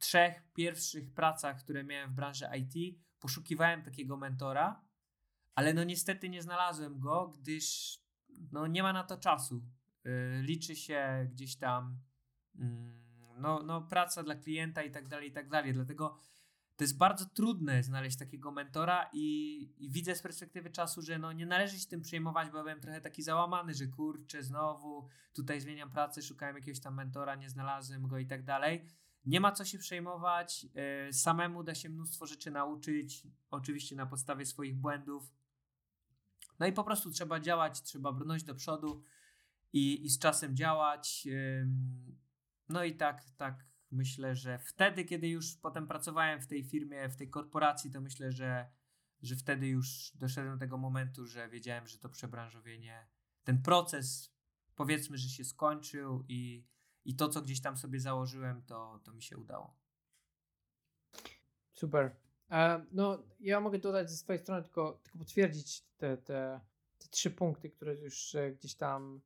[0.00, 4.84] trzech pierwszych pracach, które miałem w branży IT, poszukiwałem takiego mentora,
[5.54, 7.98] ale no niestety nie znalazłem go, gdyż
[8.52, 9.62] no nie ma na to czasu.
[10.04, 11.98] Yy, liczy się gdzieś tam
[12.54, 12.64] yy,
[13.36, 15.72] no, no praca dla klienta i tak dalej, i tak dalej.
[15.72, 16.18] Dlatego
[16.76, 21.32] to jest bardzo trudne znaleźć takiego mentora i, i, widzę z perspektywy czasu, że no
[21.32, 25.90] nie należy się tym przejmować, bo byłem trochę taki załamany, że kurczę, znowu tutaj zmieniam
[25.90, 28.86] pracę, szukałem jakiegoś tam mentora, nie znalazłem go i tak dalej.
[29.24, 34.46] Nie ma co się przejmować, e, samemu da się mnóstwo rzeczy nauczyć, oczywiście na podstawie
[34.46, 35.32] swoich błędów.
[36.58, 39.02] No i po prostu trzeba działać, trzeba brnąć do przodu
[39.72, 41.28] i, i z czasem działać.
[42.68, 47.16] No i tak, tak myślę, że wtedy, kiedy już potem pracowałem w tej firmie, w
[47.16, 48.70] tej korporacji, to myślę, że,
[49.22, 53.06] że wtedy już doszedłem do tego momentu, że wiedziałem, że to przebranżowienie,
[53.44, 54.34] ten proces
[54.74, 56.66] powiedzmy, że się skończył i
[57.04, 59.76] i to, co gdzieś tam sobie założyłem, to, to mi się udało.
[61.72, 62.16] Super.
[62.92, 66.60] No, ja mogę dodać ze swojej strony tylko, tylko potwierdzić te, te,
[66.98, 69.20] te trzy punkty, które już e, gdzieś tam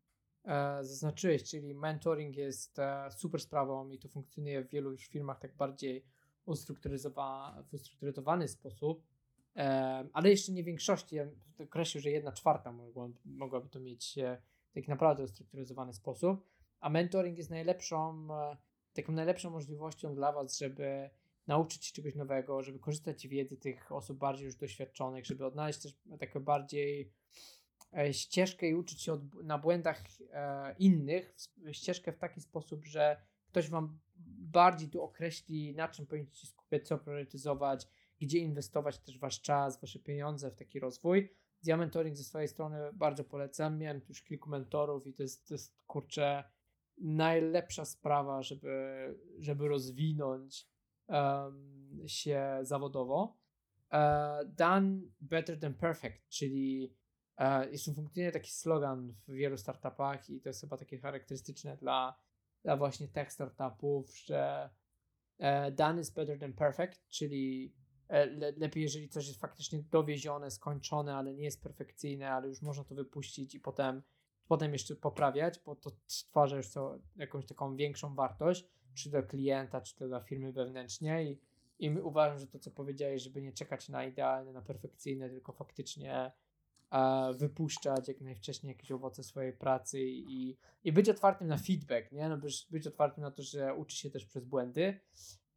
[0.44, 5.38] e, zaznaczyłeś, czyli mentoring jest e, super sprawą i to funkcjonuje w wielu już firmach
[5.38, 6.04] tak bardziej
[6.42, 9.06] w ustrukturyzowany sposób.
[10.12, 11.16] ale jeszcze nie większości.
[11.16, 11.26] Ja
[11.58, 14.18] określił, że jedna czwarta mogła, mogłaby to mieć
[14.74, 16.46] tak naprawdę ustrukturyzowany sposób,
[16.84, 18.56] a mentoring jest najlepszą, e,
[18.92, 21.10] taką najlepszą możliwością dla Was, żeby
[21.46, 25.82] nauczyć się czegoś nowego, żeby korzystać z wiedzy tych osób bardziej już doświadczonych, żeby odnaleźć
[25.82, 27.12] też taką bardziej
[27.96, 31.34] e, ścieżkę i uczyć się od, na błędach e, innych,
[31.72, 33.16] ścieżkę w taki sposób, że
[33.46, 33.98] ktoś Wam
[34.38, 37.88] bardziej tu określi, na czym powinniście skupiać, co priorytetyzować,
[38.20, 41.28] gdzie inwestować też Wasz czas, Wasze pieniądze w taki rozwój.
[41.62, 43.78] Ja mentoring ze swojej strony bardzo polecam.
[43.78, 46.44] Miałem już kilku mentorów i to jest, to jest kurczę,
[46.98, 50.68] najlepsza sprawa, żeby, żeby rozwinąć
[51.08, 53.36] um, się zawodowo.
[53.92, 56.94] Uh, done better than perfect, czyli
[57.38, 62.20] uh, jest funkcjonuje taki slogan w wielu startupach i to jest chyba takie charakterystyczne dla,
[62.64, 64.70] dla właśnie tech startupów, że
[65.38, 67.74] uh, done is better than perfect, czyli
[68.08, 72.84] le, lepiej, jeżeli coś jest faktycznie dowiezione, skończone, ale nie jest perfekcyjne, ale już można
[72.84, 74.02] to wypuścić i potem,
[74.48, 79.80] potem jeszcze poprawiać, bo to stwarza już co, jakąś taką większą wartość, czy dla klienta,
[79.80, 81.40] czy to dla firmy wewnętrznie i,
[81.78, 86.32] i uważam, że to, co powiedziałeś, żeby nie czekać na idealne, na perfekcyjne, tylko faktycznie
[86.90, 92.28] e, wypuszczać jak najwcześniej jakieś owoce swojej pracy i, i być otwartym na feedback, nie?
[92.28, 95.00] No być, być otwartym na to, że uczy się też przez błędy.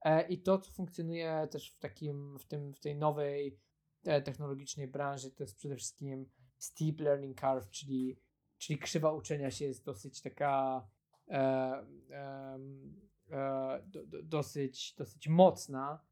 [0.02, 3.60] E, I to, co funkcjonuje też w takim, w tym, w tej nowej
[4.06, 8.20] e, technologicznej branży, to jest przede wszystkim steep learning curve, czyli,
[8.58, 10.88] czyli krzywa uczenia się jest dosyć taka
[11.28, 11.86] e,
[13.32, 16.04] e, do, do, dosyć, dosyć mocna.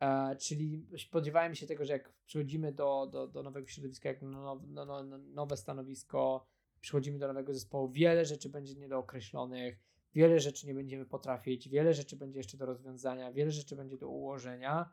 [0.00, 4.62] E, czyli spodziewałem się tego, że jak przychodzimy do, do, do nowego środowiska, jak no,
[4.68, 6.46] no, no, nowe stanowisko,
[6.80, 9.78] przychodzimy do nowego zespołu, wiele rzeczy będzie niedookreślonych,
[10.14, 14.08] wiele rzeczy nie będziemy potrafić, wiele rzeczy będzie jeszcze do rozwiązania, wiele rzeczy będzie do
[14.08, 14.92] ułożenia.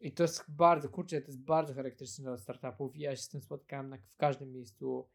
[0.00, 3.42] I to jest bardzo, kurczę, to jest bardzo charakterystyczne dla startupów ja się z tym
[3.42, 5.08] spotkałem na, w każdym miejscu,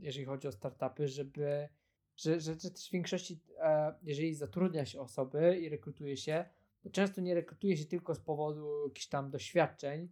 [0.00, 1.68] jeżeli chodzi o startupy, żeby,
[2.16, 6.44] że, że, że też w większości, e, jeżeli zatrudnia się osoby i rekrutuje się,
[6.82, 10.08] to często nie rekrutuje się tylko z powodu jakichś tam doświadczeń,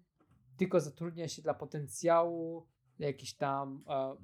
[0.57, 2.67] tylko zatrudnia się dla potencjału,
[2.99, 4.17] jakiś tam e, e,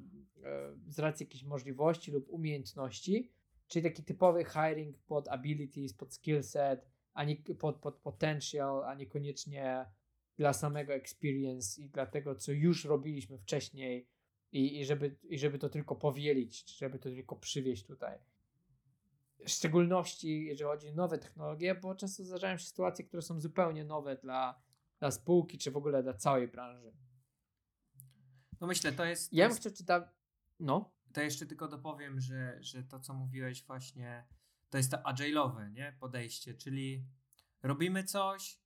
[0.88, 3.32] z racji jakichś możliwości lub umiejętności,
[3.68, 9.86] czyli taki typowy hiring pod abilities, pod skillset, a nie pod, pod potential, a niekoniecznie
[10.36, 14.08] dla samego experience i dla tego, co już robiliśmy wcześniej
[14.52, 18.18] i, i, żeby, i żeby to tylko powielić, żeby to tylko przywieźć tutaj.
[19.46, 23.84] W szczególności, jeżeli chodzi o nowe technologie, bo często zdarzają się sytuacje, które są zupełnie
[23.84, 24.62] nowe dla,
[24.98, 26.92] dla spółki, czy w ogóle dla całej branży.
[28.60, 29.32] No myślę, to jest.
[29.32, 30.04] Ja bym chciał czytać.
[30.60, 30.92] No.
[31.12, 34.24] To jeszcze tylko dopowiem, że, że to, co mówiłeś, właśnie
[34.70, 35.96] to jest to agile'owe nie?
[36.00, 37.06] podejście, czyli
[37.62, 38.61] robimy coś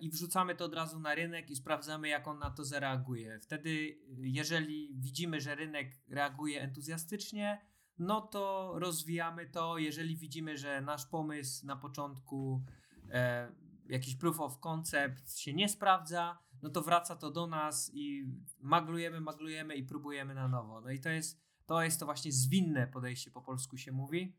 [0.00, 3.40] i wrzucamy to od razu na rynek i sprawdzamy, jak on na to zareaguje.
[3.40, 7.66] Wtedy, jeżeli widzimy, że rynek reaguje entuzjastycznie,
[7.98, 9.78] no to rozwijamy to.
[9.78, 12.64] Jeżeli widzimy, że nasz pomysł na początku,
[13.10, 13.52] e,
[13.88, 18.26] jakiś proof of concept się nie sprawdza, no to wraca to do nas i
[18.60, 20.80] maglujemy, maglujemy i próbujemy na nowo.
[20.80, 24.36] No i to jest to, jest to właśnie zwinne podejście, po polsku się mówi,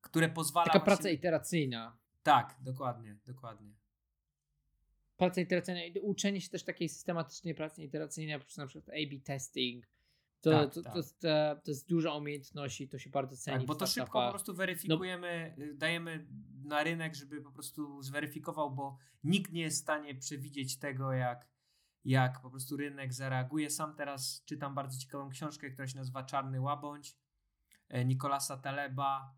[0.00, 0.66] które pozwala.
[0.66, 0.94] Taka właśnie...
[0.94, 1.96] praca iteracyjna.
[2.22, 3.85] Tak, dokładnie, dokładnie.
[5.16, 9.86] Praca iteracyjna i uczenie się też takiej systematycznej pracy iteracyjnej, poprzez na przykład A-B testing.
[10.40, 10.92] To, tak, to, tak.
[10.92, 13.58] To, jest, e, to jest dużo umiejętności, to się bardzo ceni.
[13.58, 15.64] Tak, bo to szybko po prostu weryfikujemy, no.
[15.74, 16.26] dajemy
[16.64, 21.48] na rynek, żeby po prostu zweryfikował, bo nikt nie jest w stanie przewidzieć tego, jak,
[22.04, 23.70] jak po prostu rynek zareaguje.
[23.70, 27.16] Sam teraz czytam bardzo ciekawą książkę, która się nazywa Czarny Łabądź
[27.88, 29.34] e, Nikolasa Taleba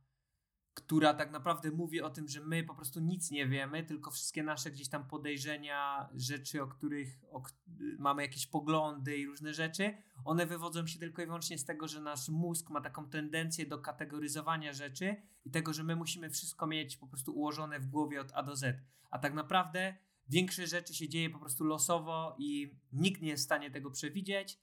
[0.78, 4.42] która tak naprawdę mówi o tym, że my po prostu nic nie wiemy, tylko wszystkie
[4.42, 7.42] nasze gdzieś tam podejrzenia, rzeczy, o których o,
[7.98, 12.00] mamy jakieś poglądy i różne rzeczy, one wywodzą się tylko i wyłącznie z tego, że
[12.00, 16.96] nasz mózg ma taką tendencję do kategoryzowania rzeczy i tego, że my musimy wszystko mieć
[16.96, 18.82] po prostu ułożone w głowie od A do Z.
[19.10, 19.94] A tak naprawdę
[20.28, 24.60] większość rzeczy się dzieje po prostu losowo i nikt nie jest w stanie tego przewidzieć.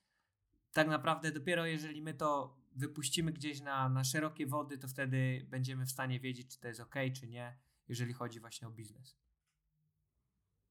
[0.73, 5.86] Tak naprawdę dopiero jeżeli my to wypuścimy gdzieś na, na szerokie wody, to wtedy będziemy
[5.86, 7.58] w stanie wiedzieć, czy to jest ok, czy nie,
[7.88, 9.18] jeżeli chodzi właśnie o biznes.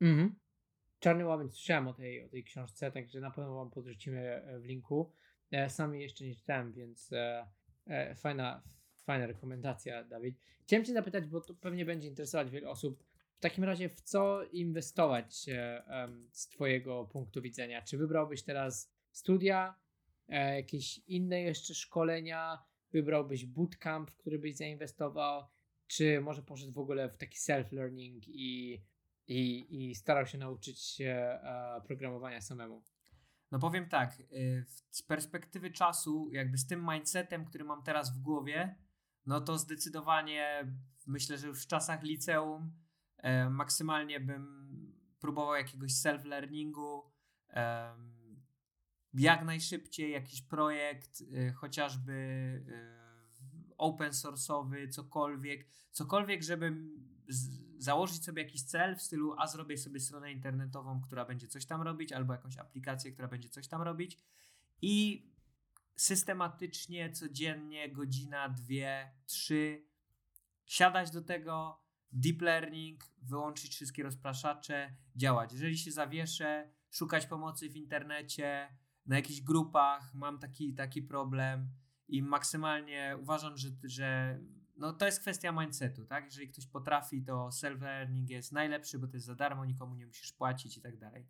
[0.01, 0.35] Mhm.
[1.01, 4.65] Czarny Łabędź, słyszałem o tej, o tej książce, także na pewno Wam podrzucimy e, w
[4.65, 5.13] linku.
[5.51, 8.63] E, Sam jeszcze nie czytałem, więc e, fajna,
[9.05, 10.39] fajna rekomendacja, Dawid.
[10.63, 13.05] Chciałem Cię zapytać, bo to pewnie będzie interesować wiele osób.
[13.37, 15.47] W takim razie, w co inwestować
[16.31, 17.83] z Twojego punktu widzenia?
[17.83, 19.75] Czy wybrałbyś teraz studia,
[20.29, 25.47] jakieś inne jeszcze szkolenia, wybrałbyś bootcamp, w który byś zainwestował,
[25.87, 28.83] czy może poszedł w ogóle w taki self-learning i,
[29.27, 32.83] i, i starał się nauczyć się e, programowania samemu?
[33.51, 38.21] No powiem tak, y, z perspektywy czasu, jakby z tym mindsetem, który mam teraz w
[38.21, 38.79] głowie,
[39.27, 40.75] no to zdecydowanie
[41.07, 42.73] myślę, że już w czasach liceum
[43.17, 44.65] e, maksymalnie bym
[45.21, 47.03] próbował jakiegoś self-learningu,
[47.51, 47.95] e,
[49.15, 52.13] jak najszybciej jakiś projekt, e, chociażby
[52.69, 56.77] e, open source'owy, cokolwiek, cokolwiek, żeby
[57.79, 61.83] założyć sobie jakiś cel w stylu, a zrobię sobie stronę internetową, która będzie coś tam
[61.83, 64.19] robić, albo jakąś aplikację, która będzie coś tam robić
[64.83, 65.27] i
[65.97, 69.85] systematycznie, codziennie, godzina, dwie, trzy,
[70.67, 75.53] siadać do tego, deep learning, wyłączyć wszystkie rozpraszacze, działać.
[75.53, 81.69] Jeżeli się zawieszę, szukać pomocy w internecie, na jakichś grupach, mam taki, taki problem
[82.09, 84.39] i maksymalnie uważam, że, że
[84.77, 86.25] no to jest kwestia mindsetu, tak?
[86.25, 90.33] Jeżeli ktoś potrafi, to self-learning jest najlepszy, bo to jest za darmo, nikomu nie musisz
[90.33, 91.27] płacić i tak dalej.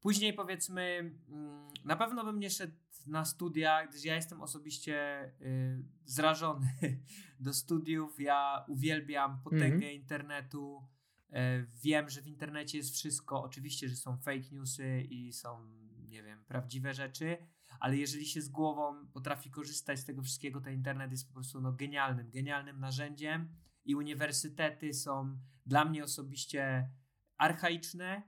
[0.00, 5.84] Później powiedzmy, mm, na pewno bym nie szedł na studia, gdyż ja jestem osobiście y,
[6.04, 6.68] zrażony
[7.40, 8.20] do studiów.
[8.20, 9.94] Ja uwielbiam potęgę mm -hmm.
[9.94, 10.88] internetu.
[11.30, 11.34] Y,
[11.82, 13.42] wiem, że w internecie jest wszystko.
[13.42, 15.68] Oczywiście, że są fake newsy i są,
[16.46, 17.36] prawdziwe rzeczy,
[17.80, 21.60] ale jeżeli się z głową potrafi korzystać z tego wszystkiego, to internet jest po prostu
[21.60, 23.48] no, genialnym, genialnym narzędziem
[23.84, 26.90] i uniwersytety są dla mnie osobiście
[27.36, 28.22] archaiczne,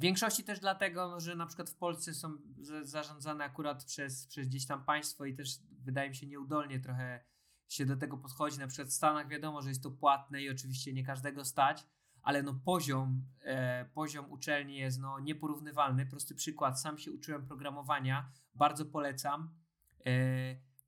[0.00, 2.38] w większości też dlatego, że na przykład w Polsce są
[2.82, 7.24] zarządzane akurat przez, przez gdzieś tam państwo i też wydaje mi się nieudolnie trochę
[7.68, 8.58] się do tego podchodzi.
[8.58, 11.86] Na przykład w Stanach wiadomo, że jest to płatne i oczywiście nie każdego stać,
[12.22, 16.06] ale no poziom, e, poziom uczelni jest no nieporównywalny.
[16.06, 19.54] Prosty przykład, sam się uczyłem programowania, bardzo polecam.
[20.06, 20.10] E,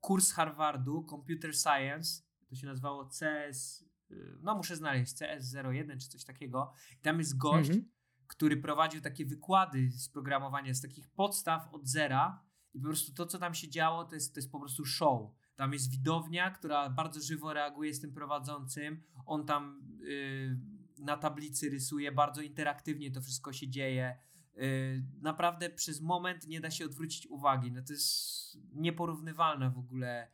[0.01, 6.23] kurs Harvardu Computer Science, to się nazywało CS, e, no muszę znaleźć, CS01 czy coś
[6.23, 6.73] takiego.
[7.01, 7.93] Tam jest gość, -hmm
[8.27, 12.43] który prowadził takie wykłady z programowania, z takich podstaw od zera
[12.73, 15.31] i po prostu to, co tam się działo, to jest, to jest po prostu show.
[15.55, 19.03] Tam jest widownia, która bardzo żywo reaguje z tym prowadzącym.
[19.25, 20.57] On tam yy,
[20.99, 24.17] na tablicy rysuje, bardzo interaktywnie to wszystko się dzieje.
[24.55, 27.71] Yy, naprawdę przez moment nie da się odwrócić uwagi.
[27.71, 30.31] No to jest nieporównywalna w ogóle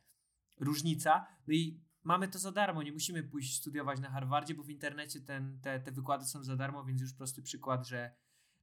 [0.60, 1.26] różnica.
[1.46, 5.20] No i mamy to za darmo, nie musimy pójść studiować na Harvardzie, bo w internecie
[5.20, 8.14] ten, te, te wykłady są za darmo, więc już prosty przykład, że,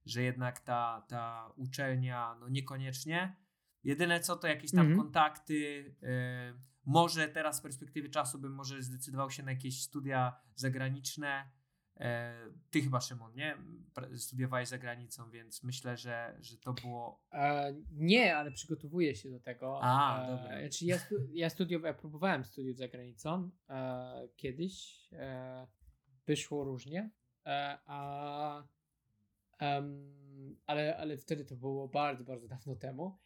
[0.06, 3.36] że jednak ta, ta uczelnia no niekoniecznie.
[3.84, 4.98] Jedyne co to jakieś tam mhm.
[4.98, 5.54] kontakty.
[6.02, 11.50] Y, może teraz z perspektywy czasu bym może zdecydował się na jakieś studia zagraniczne.
[12.00, 12.34] E,
[12.70, 13.56] ty chyba, Szymon, nie?
[14.16, 17.22] Studiowałeś za granicą, więc myślę, że, że to było.
[17.32, 19.80] E, nie, ale przygotowuję się do tego.
[19.82, 20.60] A, e, dobra.
[20.60, 25.08] Znaczy ja, stu, ja studiowałem, ja próbowałem studiów za granicą e, kiedyś.
[25.12, 25.66] E,
[26.26, 27.10] wyszło różnie.
[27.46, 28.64] E, a,
[30.66, 33.18] ale, ale wtedy to było bardzo, bardzo dawno temu.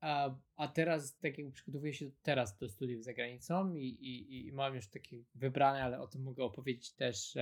[0.00, 4.52] A, a teraz, tak jakby przygotowuję się teraz do studiów za granicą i, i, i
[4.52, 7.36] mam już takie wybrane, ale o tym mogę opowiedzieć też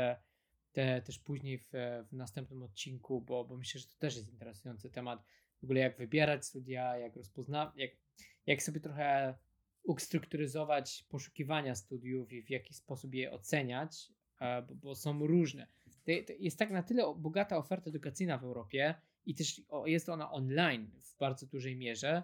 [0.77, 1.71] te, też później w,
[2.09, 5.25] w następnym odcinku, bo, bo myślę, że to też jest interesujący temat.
[5.61, 7.91] W ogóle jak wybierać studia, jak rozpoznać, jak,
[8.47, 9.35] jak sobie trochę
[9.83, 15.67] ustrukturyzować poszukiwania studiów i w jaki sposób je oceniać, e, bo, bo są różne.
[15.85, 18.95] To, to jest tak na tyle bogata oferta edukacyjna w Europie
[19.27, 22.23] i też jest ona online w bardzo dużej mierze,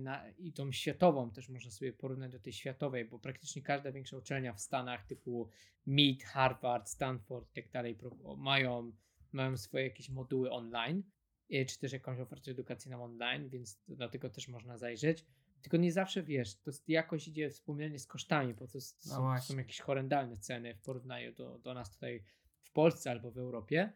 [0.00, 4.16] na, i tą światową też można sobie porównać do tej światowej, bo praktycznie każda większa
[4.16, 5.48] uczelnia w Stanach typu
[5.86, 7.98] MIT, Harvard, Stanford i tak dalej
[8.36, 8.92] mają,
[9.32, 11.02] mają swoje jakieś moduły online,
[11.50, 15.24] e, czy też jakąś ofertę edukacyjną online, więc dlatego też można zajrzeć.
[15.62, 19.58] Tylko nie zawsze wiesz, to jakoś idzie wspomnienie z kosztami, bo to no są, są,
[19.58, 22.22] jakieś horrendalne ceny w porównaniu do, do nas tutaj
[22.62, 23.92] w Polsce albo w Europie.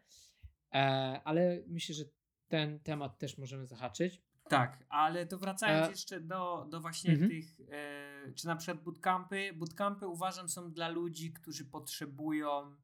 [0.73, 0.77] E,
[1.23, 2.03] ale myślę, że
[2.47, 4.21] ten temat też możemy zahaczyć.
[4.51, 5.91] Tak, ale to wracając e...
[5.91, 7.29] jeszcze do, do właśnie mhm.
[7.29, 9.53] tych, e, czy na przykład bootcampy.
[9.53, 12.75] Bootcampy uważam są dla ludzi, którzy potrzebują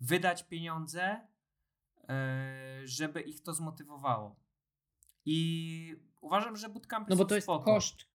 [0.00, 1.26] wydać pieniądze,
[2.08, 4.36] e, żeby ich to zmotywowało.
[5.24, 7.64] I uważam, że bootcampy No bo to jest spoko.
[7.64, 8.08] koszt,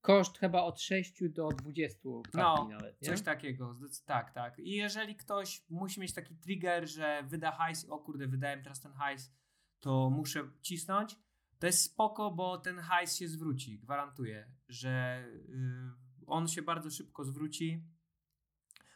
[0.00, 1.98] koszt chyba od 6 do 20
[2.34, 4.58] No, nawet, coś takiego, tak, tak.
[4.58, 8.92] I jeżeli ktoś musi mieć taki trigger, że wyda hajs, o kurde, wydałem teraz ten
[8.92, 9.32] hajs,
[9.80, 11.16] to muszę cisnąć,
[11.58, 17.24] to jest spoko, bo ten hajs się zwróci, gwarantuję, że y, on się bardzo szybko
[17.24, 17.84] zwróci.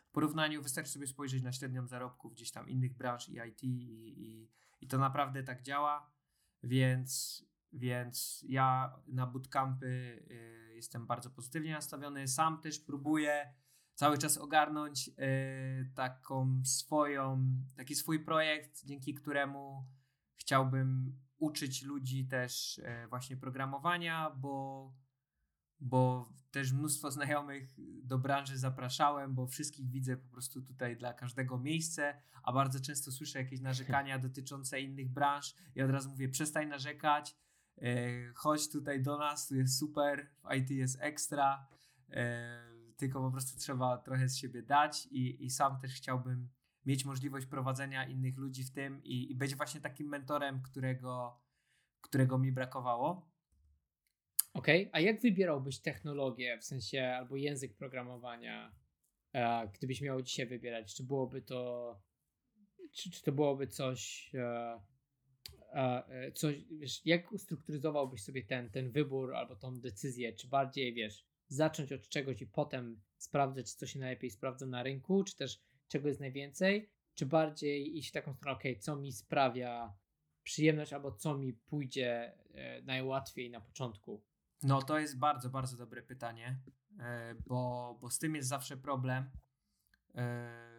[0.07, 3.69] W porównaniu wystarczy sobie spojrzeć na średnią zarobków gdzieś tam innych branż i IT i,
[4.23, 4.51] i,
[4.81, 6.11] i to naprawdę tak działa,
[6.63, 12.29] więc, więc ja na bootcampy y, jestem bardzo pozytywnie nastawiony.
[12.29, 13.55] Sam też próbuję
[13.95, 15.13] cały czas ogarnąć y,
[15.95, 19.89] taką swoją, taki swój projekt, dzięki któremu
[20.37, 24.95] chciałbym uczyć ludzi też y, właśnie programowania, bo,
[25.80, 31.59] bo też mnóstwo znajomych do branży zapraszałem, bo wszystkich widzę po prostu tutaj dla każdego
[31.59, 35.55] miejsce, a bardzo często słyszę jakieś narzekania dotyczące innych branż.
[35.74, 37.36] I od razu mówię, przestań narzekać,
[37.78, 41.66] y, chodź tutaj do nas, tu jest super, w IT jest ekstra,
[42.97, 46.49] tylko po prostu trzeba trochę z siebie dać i, i sam też chciałbym
[46.87, 51.41] mieć możliwość prowadzenia innych ludzi w tym i, i być właśnie takim mentorem, którego,
[52.01, 53.31] którego mi brakowało.
[54.55, 54.91] Okej, okay.
[54.93, 58.74] a jak wybierałbyś technologię, w sensie albo język programowania,
[59.33, 60.95] e, gdybyś miał dzisiaj wybierać?
[60.95, 62.03] Czy byłoby to,
[62.93, 64.81] czy, czy to byłoby coś, e,
[65.72, 70.33] e, coś, wiesz, jak ustrukturyzowałbyś sobie ten, ten wybór albo tą decyzję?
[70.33, 75.24] Czy bardziej, wiesz, zacząć od czegoś i potem sprawdzać, co się najlepiej sprawdza na rynku,
[75.24, 75.61] czy też
[75.91, 79.95] czego jest najwięcej, czy bardziej iść w taką stronę, ok, co mi sprawia
[80.43, 84.24] przyjemność albo co mi pójdzie e, najłatwiej na początku?
[84.62, 86.61] No to jest bardzo, bardzo dobre pytanie,
[86.99, 89.30] e, bo, bo z tym jest zawsze problem.
[90.14, 90.70] E,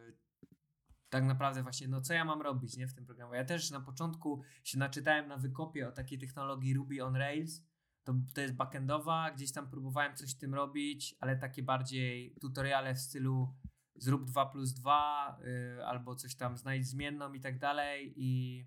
[1.10, 3.38] tak naprawdę właśnie, no co ja mam robić nie, w tym programie?
[3.38, 7.64] Ja też na początku się naczytałem na wykopie o takiej technologii Ruby on Rails,
[8.04, 13.00] to, to jest backendowa, gdzieś tam próbowałem coś tym robić, ale takie bardziej tutoriale w
[13.00, 13.56] stylu
[14.04, 15.40] zrób 2 plus 2
[15.78, 18.66] yy, albo coś tam znajdź zmienną i tak dalej i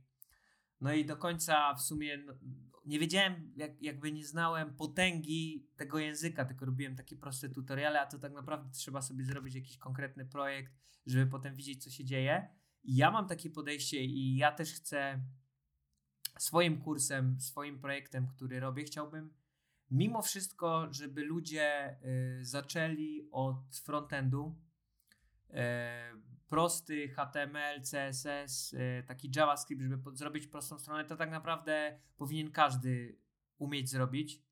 [0.80, 2.34] no i do końca w sumie no,
[2.86, 8.06] nie wiedziałem, jak, jakby nie znałem potęgi tego języka, tylko robiłem takie proste tutoriale, a
[8.06, 10.72] to tak naprawdę trzeba sobie zrobić jakiś konkretny projekt,
[11.06, 12.48] żeby potem widzieć, co się dzieje.
[12.82, 15.24] I ja mam takie podejście i ja też chcę
[16.38, 19.34] swoim kursem, swoim projektem, który robię, chciałbym
[19.90, 21.96] mimo wszystko, żeby ludzie
[22.40, 24.54] y, zaczęli od frontendu.
[25.50, 25.54] Y,
[26.48, 33.18] prosty HTML, CSS, y, taki JavaScript, żeby zrobić prostą stronę, to tak naprawdę powinien każdy
[33.58, 34.42] umieć zrobić,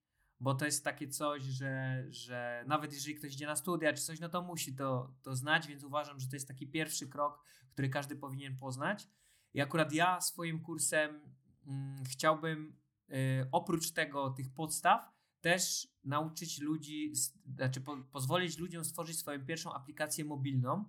[0.40, 4.20] bo to jest takie coś, że, że nawet jeżeli ktoś idzie na studia czy coś,
[4.20, 7.88] no to musi to, to znać, więc uważam, że to jest taki pierwszy krok, który
[7.88, 9.08] każdy powinien poznać.
[9.54, 11.20] I akurat ja swoim kursem
[11.66, 12.76] mm, chciałbym
[13.10, 15.12] y, oprócz tego, tych podstaw,
[15.42, 17.12] też nauczyć ludzi,
[17.56, 20.84] znaczy po, pozwolić ludziom stworzyć swoją pierwszą aplikację mobilną,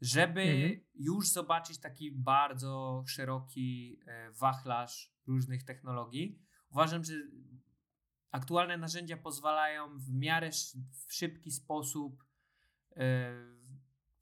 [0.00, 0.80] żeby mhm.
[0.94, 6.38] już zobaczyć taki bardzo szeroki e, wachlarz różnych technologii.
[6.70, 7.14] Uważam, że
[8.30, 10.50] aktualne narzędzia pozwalają w miarę
[11.06, 12.24] w szybki sposób
[12.96, 13.32] e,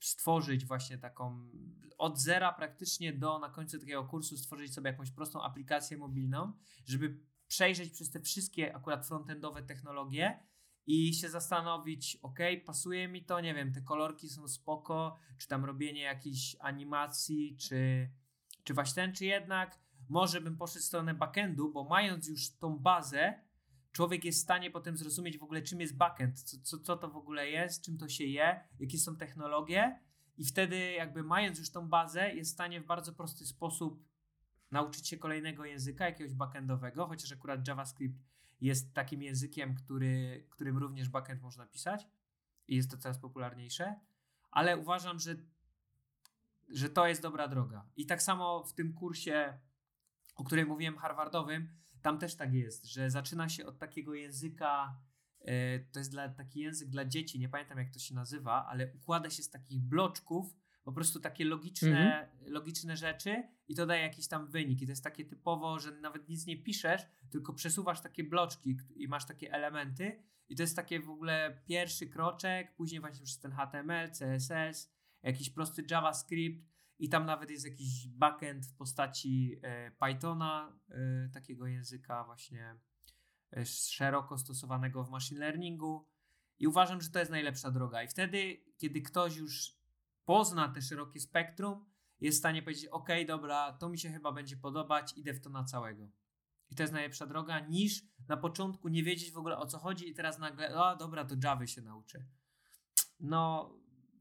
[0.01, 1.51] stworzyć właśnie taką
[1.99, 6.53] od zera praktycznie do na końcu takiego kursu stworzyć sobie jakąś prostą aplikację mobilną,
[6.85, 7.21] żeby
[7.51, 10.39] przejrzeć przez te wszystkie akurat frontendowe technologie
[10.87, 15.65] i się zastanowić, ok, pasuje mi to, nie wiem, te kolorki są spoko, czy tam
[15.65, 18.11] robienie jakiejś animacji, czy,
[18.65, 19.79] czy właśnie ten, czy jednak
[20.09, 23.41] może bym poszedł w stronę backendu, bo mając już tą bazę,
[23.93, 27.11] człowiek jest w stanie potem zrozumieć w ogóle, czym jest backend, co, co, co to
[27.11, 30.01] w ogóle jest, czym to się je, jakie są technologie
[30.37, 34.10] i wtedy jakby mając już tą bazę, jest w stanie w bardzo prosty sposób
[34.71, 38.23] nauczyć się kolejnego języka, jakiegoś backendowego, chociaż akurat JavaScript
[38.61, 42.07] jest takim językiem, który, którym również backend można pisać
[42.69, 44.01] i jest to coraz popularniejsze,
[44.51, 45.37] ale uważam, że,
[46.69, 47.87] że to jest dobra droga.
[47.97, 49.59] I tak samo w tym kursie,
[50.35, 51.69] o którym mówiłem, harvardowym,
[52.03, 54.99] tam też tak jest, że zaczyna się od takiego języka,
[55.41, 58.93] e, to jest dla, taki język dla dzieci, nie pamiętam jak to się nazywa, ale
[58.95, 60.55] układa się z takich bloczków,
[60.91, 62.53] po prostu takie logiczne, mhm.
[62.53, 64.83] logiczne rzeczy i to daje jakiś tam wynik.
[64.83, 69.09] I to jest takie typowo, że nawet nic nie piszesz, tylko przesuwasz takie bloczki i
[69.09, 70.23] masz takie elementy.
[70.49, 75.51] I to jest takie w ogóle pierwszy kroczek, później właśnie przez ten HTML, CSS, jakiś
[75.51, 76.67] prosty JavaScript
[76.99, 82.77] i tam nawet jest jakiś backend w postaci e, Pythona, e, takiego języka właśnie
[83.53, 86.09] e, szeroko stosowanego w machine learningu.
[86.59, 88.03] I uważam, że to jest najlepsza droga.
[88.03, 89.80] I wtedy, kiedy ktoś już
[90.31, 91.87] pozna te szerokie spektrum,
[92.21, 95.51] jest w stanie powiedzieć: OK, dobra, to mi się chyba będzie podobać, idę w to
[95.51, 96.11] na całego.
[96.71, 100.09] I to jest najlepsza droga, niż na początku nie wiedzieć w ogóle o co chodzi,
[100.09, 102.27] i teraz nagle, o dobra, to Java się nauczy.
[103.21, 103.73] No,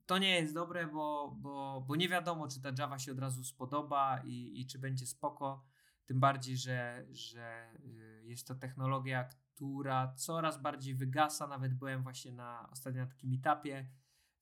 [0.06, 3.44] to nie jest dobre, bo, bo, bo nie wiadomo, czy ta Java się od razu
[3.44, 5.66] spodoba i, i czy będzie spoko.
[6.06, 11.48] Tym bardziej, że, że y, jest to technologia, która coraz bardziej wygasa.
[11.48, 13.90] Nawet byłem właśnie na ostatnio na takim etapie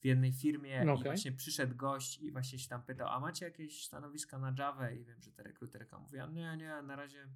[0.08, 0.96] jednej firmie okay.
[0.96, 4.92] i właśnie przyszedł gość i właśnie się tam pytał, a macie jakieś stanowiska na Java?
[4.92, 7.28] I wiem, że ta rekruterka mówiła, nie, nie, na razie,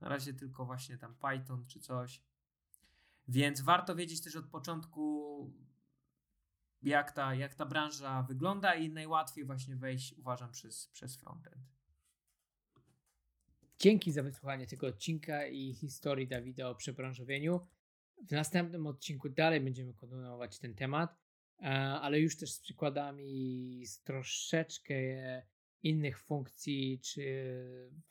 [0.00, 2.22] na razie tylko właśnie tam Python czy coś.
[3.28, 5.52] Więc warto wiedzieć też od początku,
[6.82, 11.76] jak ta, jak ta branża wygląda i najłatwiej właśnie wejść, uważam, przez, przez frontend.
[13.78, 17.66] Dzięki za wysłuchanie tego odcinka i historii Dawida o przebranżowieniu.
[18.28, 21.25] W następnym odcinku dalej będziemy kontynuować ten temat,
[22.00, 24.94] ale już też z przykładami z troszeczkę
[25.82, 27.24] innych funkcji czy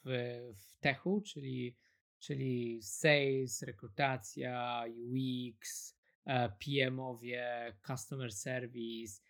[0.05, 1.77] w, w techu, czyli,
[2.19, 9.21] czyli sales, rekrutacja, UX, e, PM-owie, customer service,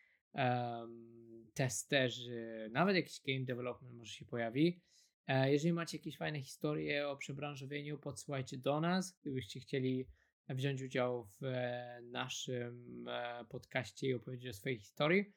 [1.53, 4.81] testerzy, nawet jakiś game development może się pojawi.
[5.27, 9.19] E, jeżeli macie jakieś fajne historie o przebranżowieniu, podsyłajcie do nas.
[9.21, 10.07] Gdybyście chcieli
[10.49, 13.05] wziąć udział w e, naszym
[13.49, 15.33] podcaście i opowiedzieć o swojej historii,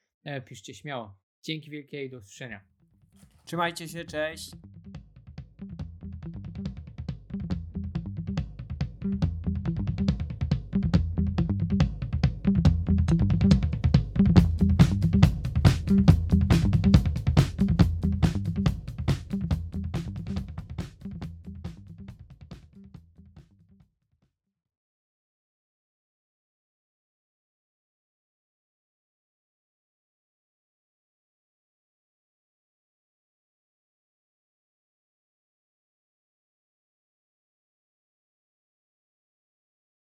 [0.47, 1.19] piszcie śmiało.
[1.43, 2.65] Dzięki wielkie i do usłyszenia.
[3.45, 4.51] Trzymajcie się, cześć.